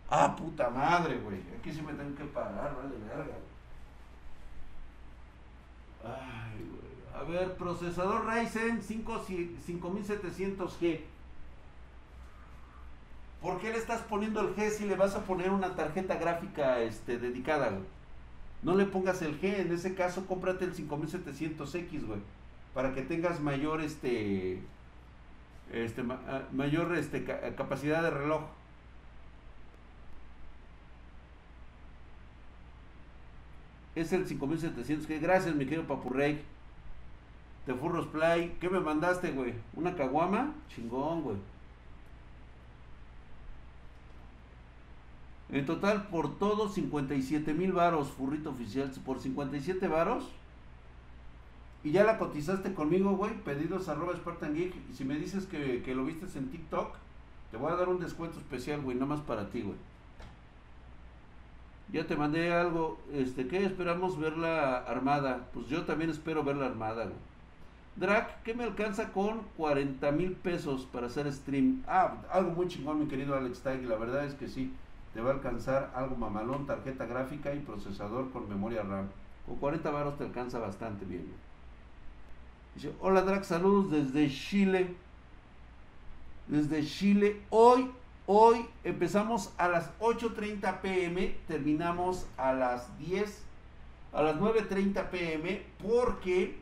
[0.07, 1.41] Ah, puta madre, güey.
[1.57, 3.37] Aquí sí me tengo que parar, vale, verga.
[6.03, 6.54] Ay,
[7.25, 11.01] ver, procesador Ryzen 5, 5700G.
[13.41, 16.79] ¿Por qué le estás poniendo el G si le vas a poner una tarjeta gráfica
[16.79, 17.77] este, dedicada?
[18.63, 22.19] No le pongas el G, en ese caso cómprate el 5700X, güey.
[22.73, 24.61] Para que tengas mayor, este,
[25.71, 27.23] este, ah, mayor este,
[27.55, 28.41] capacidad de reloj.
[33.93, 36.54] Es el 5700 g Gracias, mi querido Papurrey.
[37.65, 38.57] Te Furros Play.
[38.59, 39.53] ¿Qué me mandaste, güey?
[39.75, 40.53] ¿Una caguama?
[40.69, 41.37] Chingón, güey.
[45.49, 48.91] En total, por todo, 57 mil varos, furrito oficial.
[49.05, 50.29] Por 57 varos.
[51.83, 53.33] Y ya la cotizaste conmigo, güey.
[53.43, 54.73] Pedidos arroba Spartan Geek.
[54.91, 56.95] Y si me dices que, que lo viste en TikTok,
[57.51, 58.95] te voy a dar un descuento especial, güey.
[58.95, 59.77] Nada más para ti, güey.
[61.91, 65.47] Ya te mandé algo, este, ¿qué esperamos ver la armada?
[65.53, 67.15] Pues yo también espero ver la armada, güey.
[67.95, 71.83] Drac, ¿qué me alcanza con 40 mil pesos para hacer stream?
[71.87, 74.73] Ah, algo muy chingón, mi querido Alex Tag, la verdad es que sí,
[75.13, 79.07] te va a alcanzar algo mamalón, tarjeta gráfica y procesador con memoria RAM.
[79.45, 81.25] Con 40 baros te alcanza bastante bien.
[82.75, 84.93] Dice, hola Drac, saludos desde Chile.
[86.47, 87.41] Desde Chile.
[87.49, 87.91] Hoy
[88.27, 93.43] Hoy empezamos a las 8.30 pm, terminamos a las 10,
[94.13, 96.57] a las 9.30 pm, porque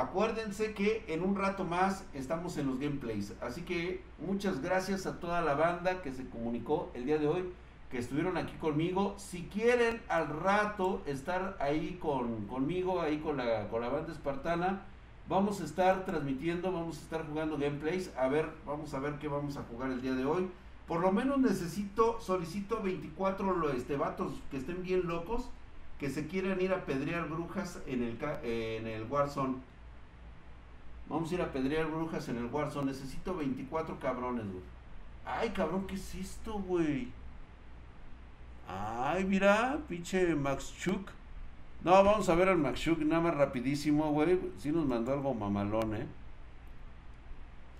[0.00, 3.34] acuérdense que en un rato más estamos en los gameplays.
[3.40, 7.44] Así que muchas gracias a toda la banda que se comunicó el día de hoy,
[7.90, 9.14] que estuvieron aquí conmigo.
[9.18, 14.82] Si quieren al rato estar ahí con, conmigo, ahí con la, con la banda espartana,
[15.28, 18.12] Vamos a estar transmitiendo, vamos a estar jugando gameplays.
[18.16, 20.48] A ver, vamos a ver qué vamos a jugar el día de hoy.
[20.86, 25.50] Por lo menos necesito, solicito 24 este, vatos que estén bien locos,
[25.98, 29.56] que se quieran ir a pedrear brujas en el, en el Warzone.
[31.08, 32.92] Vamos a ir a pedrear brujas en el Warzone.
[32.92, 34.64] Necesito 24 cabrones, güey.
[35.24, 37.08] Ay, cabrón, ¿qué es esto, güey?
[38.68, 41.10] Ay, mira, pinche Max Chuk.
[41.84, 44.38] No, vamos a ver al Maxuk nada más rapidísimo, güey.
[44.58, 46.06] Sí nos mandó algo mamalón, ¿eh?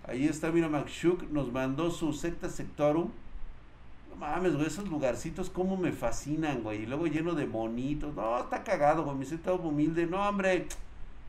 [0.07, 3.11] Ahí está, mira, Maxuk nos mandó su secta sectorum.
[4.11, 6.83] No mames, güey, esos lugarcitos como me fascinan, güey.
[6.83, 8.15] Y luego lleno de monitos.
[8.15, 9.17] No, está cagado, güey.
[9.17, 10.07] Me siento humilde.
[10.07, 10.69] No, hombre,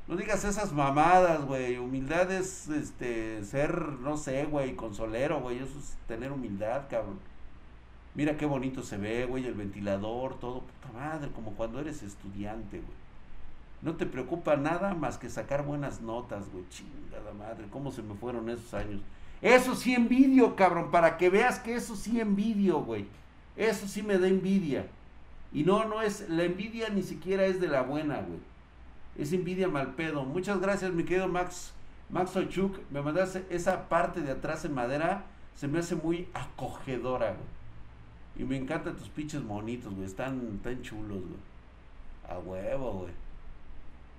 [0.07, 1.77] no digas esas mamadas, güey.
[1.77, 5.57] Humildad es, este, ser, no sé, güey, consolero, güey.
[5.57, 7.19] Eso es tener humildad, cabrón.
[8.15, 12.77] Mira qué bonito se ve, güey, el ventilador, todo, puta madre, como cuando eres estudiante,
[12.77, 12.97] güey.
[13.81, 16.63] No te preocupa nada más que sacar buenas notas, güey.
[16.69, 19.01] Chingada madre, cómo se me fueron esos años.
[19.41, 23.05] Eso sí envidio, cabrón, para que veas que eso sí envidio, güey.
[23.55, 24.87] Eso sí me da envidia.
[25.53, 28.39] Y no, no es, la envidia ni siquiera es de la buena, güey.
[29.17, 30.23] Es envidia mal pedo.
[30.23, 31.73] Muchas gracias, mi querido Max.
[32.09, 37.31] Max Ochuk, me mandaste esa parte de atrás en madera, se me hace muy acogedora,
[37.31, 37.57] güey.
[38.37, 40.05] Y me encantan tus pinches monitos, güey.
[40.05, 42.29] Están tan chulos, güey.
[42.29, 43.13] A huevo, güey.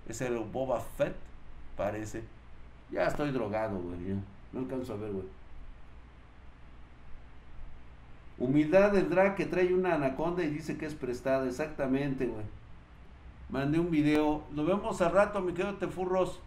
[0.09, 1.15] Es el Boba Fett,
[1.77, 2.25] parece.
[2.91, 3.99] Ya estoy drogado, güey.
[4.53, 5.27] No alcanzo a ver, güey.
[8.39, 11.47] Humildad del drag que trae una anaconda y dice que es prestada.
[11.47, 12.45] Exactamente, güey.
[13.51, 14.43] Mandé un video.
[14.53, 16.41] Nos vemos al rato, mi querido Tefurros.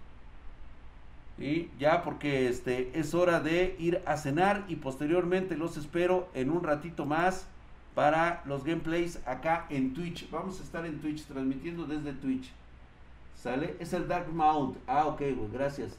[1.40, 6.52] Y ya porque este es hora de ir a cenar y posteriormente los espero en
[6.52, 7.48] un ratito más
[7.96, 10.30] para los gameplays acá en Twitch.
[10.30, 12.52] Vamos a estar en Twitch, transmitiendo desde Twitch.
[13.36, 13.76] ¿Sale?
[13.80, 14.78] Es el Dark Mount.
[14.86, 15.22] Ah, ok,
[15.52, 15.98] gracias.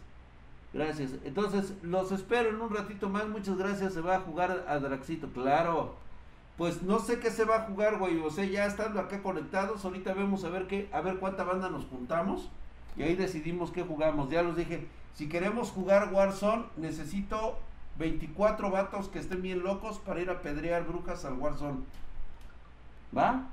[0.73, 1.11] Gracias.
[1.25, 3.27] Entonces, los espero en un ratito más.
[3.29, 3.95] Muchas gracias.
[3.95, 5.97] Se va a jugar a Draxito, claro.
[6.63, 8.21] Pues no sé qué se va a jugar, güey.
[8.21, 11.69] O sea, ya estando acá conectados, ahorita vemos a ver qué, a ver cuánta banda
[11.69, 12.51] nos juntamos.
[12.97, 14.31] Y ahí decidimos qué jugamos.
[14.31, 17.59] Ya los dije, si queremos jugar Warzone, necesito
[17.99, 21.81] 24 vatos que estén bien locos para ir a pedrear brujas al Warzone.
[23.13, 23.49] ¿Va?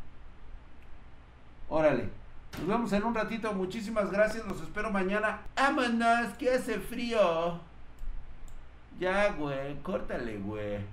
[1.68, 2.12] Órale.
[2.60, 3.52] Nos vemos en un ratito.
[3.54, 4.46] Muchísimas gracias.
[4.46, 5.42] Los espero mañana.
[5.56, 6.36] ¡Vámonos!
[6.38, 7.60] Que hace frío.
[9.00, 9.82] Ya, güey.
[9.82, 10.80] Córtale, güey.